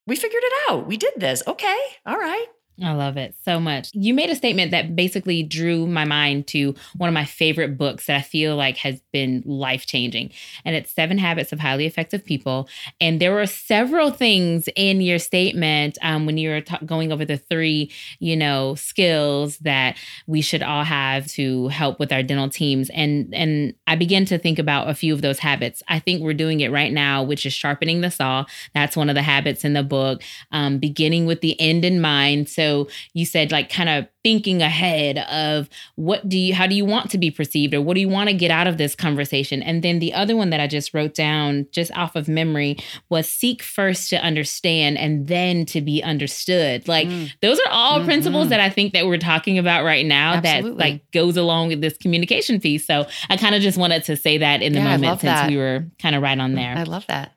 we 0.08 0.16
figured 0.16 0.44
it 0.44 0.54
out. 0.70 0.88
We 0.88 0.98
did 0.98 1.14
this. 1.18 1.44
Okay. 1.46 1.78
All 2.06 2.18
right. 2.18 2.48
I 2.82 2.94
love 2.94 3.18
it 3.18 3.36
so 3.46 3.60
much. 3.60 3.90
You 3.94 4.16
made 4.16 4.32
a 4.32 4.36
statement 4.36 4.72
that 4.72 4.96
basically 4.96 5.44
drew 5.44 5.86
my 5.86 6.06
mind 6.06 6.48
to 6.48 6.74
one 6.98 7.08
of 7.08 7.14
my 7.14 7.26
favorite 7.26 7.78
books 7.78 8.08
that 8.08 8.18
I 8.18 8.22
feel 8.22 8.56
like 8.56 8.78
has 8.78 9.00
been 9.12 9.44
life 9.46 9.86
changing. 9.86 10.32
And 10.66 10.76
it's 10.76 10.92
Seven 10.92 11.20
Habits 11.20 11.54
of 11.54 11.60
Highly 11.60 11.86
Effective 11.86 12.26
People. 12.26 12.68
And 13.00 13.22
there 13.22 13.32
were 13.32 13.46
several 13.46 14.10
things 14.10 14.68
in 14.76 15.02
your 15.02 15.20
statement 15.20 16.00
um, 16.02 16.26
when 16.26 16.40
you 16.40 16.50
were 16.50 16.64
going 16.84 17.12
over 17.12 17.26
the 17.26 17.38
three, 17.38 17.92
you 18.18 18.36
know, 18.36 18.74
skills 18.74 19.60
that 19.60 19.96
we 20.26 20.42
should 20.42 20.64
all 20.64 20.84
have 20.84 21.28
to 21.28 21.68
help 21.68 22.00
with 22.00 22.12
our 22.12 22.24
dental 22.24 22.50
teams. 22.50 22.90
And, 22.90 23.32
and 23.36 23.76
I 23.86 23.96
began 23.96 24.26
to 24.26 24.40
think 24.40 24.58
about 24.58 24.90
a 24.90 24.96
few 24.96 25.14
of 25.14 25.22
those 25.22 25.38
habits. 25.38 25.84
I 25.88 26.00
think 26.00 26.24
we're 26.24 26.34
doing 26.34 26.62
it 26.62 26.72
right 26.72 26.92
now, 26.92 27.22
which 27.22 27.46
is 27.46 27.54
sharpening 27.54 28.02
the 28.02 28.10
saw. 28.10 28.46
That's 28.74 28.98
one 28.98 29.10
of 29.10 29.16
the 29.16 29.22
habits 29.22 29.64
in 29.64 29.74
the 29.74 29.84
book, 29.84 30.24
um, 30.52 30.80
beginning 30.80 31.28
with 31.28 31.42
the 31.42 31.60
end 31.62 31.86
in 31.86 32.02
mind. 32.02 32.50
So 32.50 32.63
so 32.64 32.88
you 33.14 33.26
said 33.26 33.52
like 33.52 33.70
kind 33.70 33.90
of 33.90 34.08
thinking 34.24 34.62
ahead 34.62 35.18
of 35.18 35.70
what 35.96 36.28
do 36.30 36.38
you 36.38 36.54
how 36.54 36.66
do 36.66 36.76
you 36.76 36.86
want 36.86 37.10
to 37.12 37.18
be 37.18 37.30
perceived 37.30 37.74
or 37.74 37.82
what 37.82 37.96
do 37.96 38.00
you 38.00 38.08
want 38.08 38.30
to 38.30 38.36
get 38.36 38.50
out 38.50 38.68
of 38.68 38.78
this 38.78 38.96
conversation 38.96 39.62
and 39.62 39.84
then 39.84 40.00
the 40.00 40.14
other 40.14 40.36
one 40.36 40.50
that 40.50 40.62
i 40.62 40.68
just 40.68 40.94
wrote 40.94 41.14
down 41.14 41.68
just 41.72 41.92
off 41.98 42.16
of 42.16 42.28
memory 42.28 42.78
was 43.10 43.28
seek 43.28 43.62
first 43.62 44.10
to 44.10 44.16
understand 44.18 44.98
and 44.98 45.28
then 45.28 45.66
to 45.66 45.82
be 45.82 46.02
understood 46.02 46.88
like 46.88 47.08
mm. 47.08 47.30
those 47.42 47.60
are 47.60 47.72
all 47.72 47.98
mm-hmm. 47.98 48.06
principles 48.06 48.50
that 48.50 48.62
i 48.62 48.70
think 48.70 48.94
that 48.94 49.06
we're 49.06 49.18
talking 49.18 49.58
about 49.58 49.84
right 49.84 50.06
now 50.06 50.36
Absolutely. 50.36 50.72
that 50.72 50.78
like 50.78 51.12
goes 51.12 51.36
along 51.36 51.68
with 51.68 51.82
this 51.82 51.98
communication 51.98 52.62
piece 52.62 52.88
so 52.88 53.06
i 53.30 53.36
kind 53.36 53.56
of 53.56 53.62
just 53.62 53.78
wanted 53.78 54.04
to 54.06 54.16
say 54.16 54.38
that 54.38 54.62
in 54.62 54.72
the 54.72 54.80
yeah, 54.80 54.98
moment 54.98 55.20
since 55.20 55.34
that. 55.34 55.50
we 55.50 55.58
were 55.58 55.86
kind 56.02 56.16
of 56.16 56.22
right 56.22 56.40
on 56.40 56.54
there 56.54 56.76
i 56.78 56.84
love 56.84 57.06
that 57.08 57.34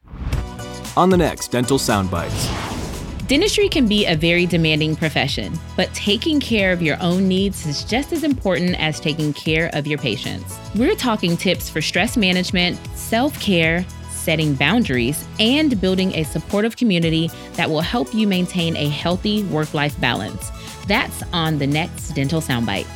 on 0.96 1.10
the 1.10 1.16
next 1.16 1.50
dental 1.50 1.78
soundbites 1.78 2.75
Dentistry 3.28 3.68
can 3.68 3.88
be 3.88 4.06
a 4.06 4.14
very 4.14 4.46
demanding 4.46 4.94
profession, 4.94 5.52
but 5.76 5.92
taking 5.92 6.38
care 6.38 6.70
of 6.70 6.80
your 6.80 6.96
own 7.02 7.26
needs 7.26 7.66
is 7.66 7.82
just 7.82 8.12
as 8.12 8.22
important 8.22 8.78
as 8.80 9.00
taking 9.00 9.32
care 9.32 9.68
of 9.72 9.84
your 9.84 9.98
patients. 9.98 10.56
We're 10.76 10.94
talking 10.94 11.36
tips 11.36 11.68
for 11.68 11.82
stress 11.82 12.16
management, 12.16 12.78
self 12.94 13.40
care, 13.40 13.84
setting 14.10 14.54
boundaries, 14.54 15.26
and 15.40 15.80
building 15.80 16.14
a 16.14 16.22
supportive 16.22 16.76
community 16.76 17.28
that 17.54 17.68
will 17.68 17.80
help 17.80 18.14
you 18.14 18.28
maintain 18.28 18.76
a 18.76 18.88
healthy 18.88 19.42
work 19.44 19.74
life 19.74 20.00
balance. 20.00 20.52
That's 20.86 21.24
on 21.32 21.58
the 21.58 21.66
next 21.66 22.10
Dental 22.10 22.40
Soundbites. 22.40 22.95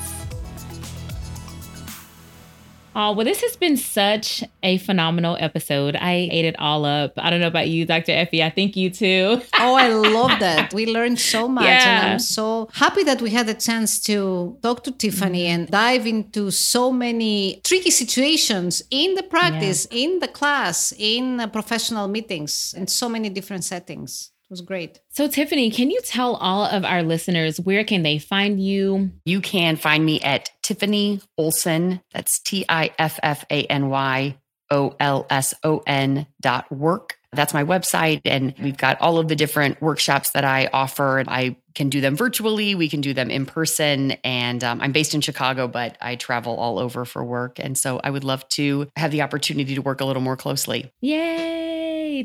Oh, 2.95 3.13
well, 3.13 3.25
this 3.25 3.41
has 3.43 3.57
been 3.57 3.77
such 3.77 4.43
a 4.63 4.79
phenomenal 4.79 5.37
episode. 5.39 5.95
I 5.97 6.29
ate 6.31 6.45
it 6.45 6.59
all 6.59 6.85
up. 6.85 7.13
I 7.17 7.31
don't 7.31 7.41
know 7.41 7.47
about 7.47 7.69
you, 7.69 7.87
Dr. 7.87 8.13
Effie. 8.13 8.43
I 8.43 8.51
think 8.51 8.77
you 8.77 8.91
too. 8.91 9.41
oh, 9.59 9.75
I 9.75 9.89
love 9.89 10.39
that. 10.41 10.75
We 10.75 10.87
learned 10.87 11.21
so 11.21 11.47
much. 11.47 11.65
Yeah. 11.65 12.03
And 12.03 12.13
I'm 12.13 12.19
so 12.19 12.69
happy 12.73 13.05
that 13.05 13.23
we 13.23 13.31
had 13.31 13.49
a 13.49 13.55
chance 13.55 14.01
to 14.03 14.59
talk 14.63 14.83
to 14.85 14.91
Tiffany 14.91 15.45
mm-hmm. 15.45 15.63
and 15.63 15.71
dive 15.71 16.07
into 16.07 16.51
so 16.51 16.91
many 16.91 17.61
tricky 17.65 17.91
situations 17.91 18.83
in 18.91 19.15
the 19.15 19.23
practice, 19.23 19.87
yeah. 19.91 20.05
in 20.05 20.19
the 20.19 20.29
class, 20.29 20.93
in 20.99 21.49
professional 21.53 22.09
meetings, 22.09 22.75
in 22.77 22.87
so 22.89 23.09
many 23.09 23.29
different 23.29 23.65
settings 23.65 24.33
was 24.51 24.61
great. 24.61 25.01
So 25.11 25.29
Tiffany, 25.29 25.71
can 25.71 25.91
you 25.91 26.01
tell 26.03 26.35
all 26.35 26.65
of 26.65 26.85
our 26.85 27.03
listeners 27.03 27.61
where 27.61 27.85
can 27.85 28.03
they 28.03 28.19
find 28.19 28.63
you? 28.63 29.11
You 29.25 29.41
can 29.41 29.77
find 29.77 30.05
me 30.05 30.21
at 30.21 30.51
Tiffany 30.63 31.21
Olson. 31.39 32.01
That's 32.13 32.41
T 32.41 32.65
I 32.69 32.91
F 32.99 33.19
F 33.23 33.45
A 33.51 33.65
N 33.65 33.89
Y 33.89 34.37
O 34.71 34.95
L 34.99 35.27
S 35.31 35.55
O 35.63 35.83
N 35.87 36.27
dot 36.41 36.71
work. 36.71 37.17
That's 37.33 37.55
my 37.55 37.63
website. 37.63 38.23
And 38.25 38.55
we've 38.61 38.77
got 38.77 39.01
all 39.01 39.19
of 39.19 39.29
the 39.29 39.37
different 39.37 39.81
workshops 39.81 40.33
that 40.33 40.45
I 40.45 40.69
offer. 40.73 41.19
And 41.19 41.29
I 41.31 41.57
can 41.77 41.89
do 41.89 42.01
them 42.01 42.17
virtually, 42.17 42.75
we 42.75 42.89
can 42.89 43.01
do 43.01 43.15
them 43.15 43.31
in 43.31 43.47
person. 43.47 44.13
And 44.25 44.65
um, 44.65 44.81
I'm 44.81 44.91
based 44.91 45.15
in 45.15 45.21
Chicago, 45.21 45.69
but 45.69 45.97
I 46.01 46.17
travel 46.17 46.57
all 46.57 46.81
over 46.81 47.05
for 47.05 47.25
work. 47.25 47.61
And 47.61 47.79
so 47.79 48.01
I 48.03 48.11
would 48.11 48.25
love 48.25 48.49
to 48.51 48.89
have 48.97 49.13
the 49.13 49.23
opportunity 49.23 49.77
to 49.77 49.83
work 49.83 50.01
a 50.01 50.05
little 50.05 50.23
more 50.23 50.37
closely. 50.37 50.91
Yay! 51.01 51.70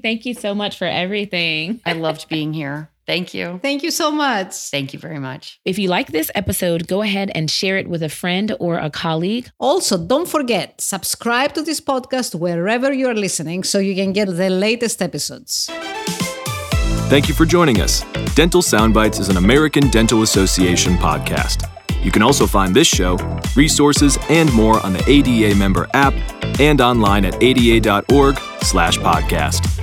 Thank 0.02 0.26
you 0.26 0.34
so 0.34 0.56
much 0.56 0.78
for 0.78 0.86
everything. 0.86 1.82
I 1.86 1.92
loved 1.94 2.28
being 2.30 2.54
here. 2.54 2.90
Thank 3.06 3.34
you. 3.36 3.60
Thank 3.62 3.84
you 3.84 3.92
so 3.92 4.10
much. 4.12 4.56
Thank 4.72 4.94
you 4.94 5.00
very 5.00 5.20
much. 5.20 5.60
If 5.64 5.78
you 5.78 5.90
like 5.90 6.08
this 6.08 6.32
episode, 6.34 6.88
go 6.88 7.04
ahead 7.04 7.30
and 7.36 7.52
share 7.52 7.78
it 7.78 7.88
with 7.88 8.02
a 8.02 8.10
friend 8.10 8.56
or 8.60 8.80
a 8.80 8.90
colleague. 8.90 9.52
Also, 9.60 9.96
don't 9.98 10.28
forget, 10.28 10.82
subscribe 10.82 11.54
to 11.54 11.62
this 11.62 11.80
podcast 11.80 12.34
wherever 12.34 12.92
you're 12.92 13.14
listening 13.14 13.64
so 13.64 13.78
you 13.78 13.94
can 13.94 14.12
get 14.12 14.28
the 14.28 14.50
latest 14.50 15.04
episodes. 15.04 15.70
Thank 17.10 17.30
you 17.30 17.36
for 17.36 17.46
joining 17.46 17.82
us. 17.82 18.04
Dental 18.34 18.64
Soundbites 18.64 19.20
is 19.20 19.30
an 19.30 19.38
American 19.38 19.92
Dental 19.92 20.24
Association 20.24 20.96
podcast. 20.96 21.70
You 22.04 22.10
can 22.12 22.24
also 22.24 22.48
find 22.48 22.76
this 22.76 22.88
show, 22.88 23.18
resources, 23.56 24.18
and 24.30 24.52
more 24.54 24.84
on 24.86 24.94
the 24.94 25.04
ADA 25.08 25.56
member 25.56 25.88
app 25.94 26.14
and 26.60 26.82
online 26.82 27.26
at 27.26 27.42
ada.org/podcast. 27.42 29.75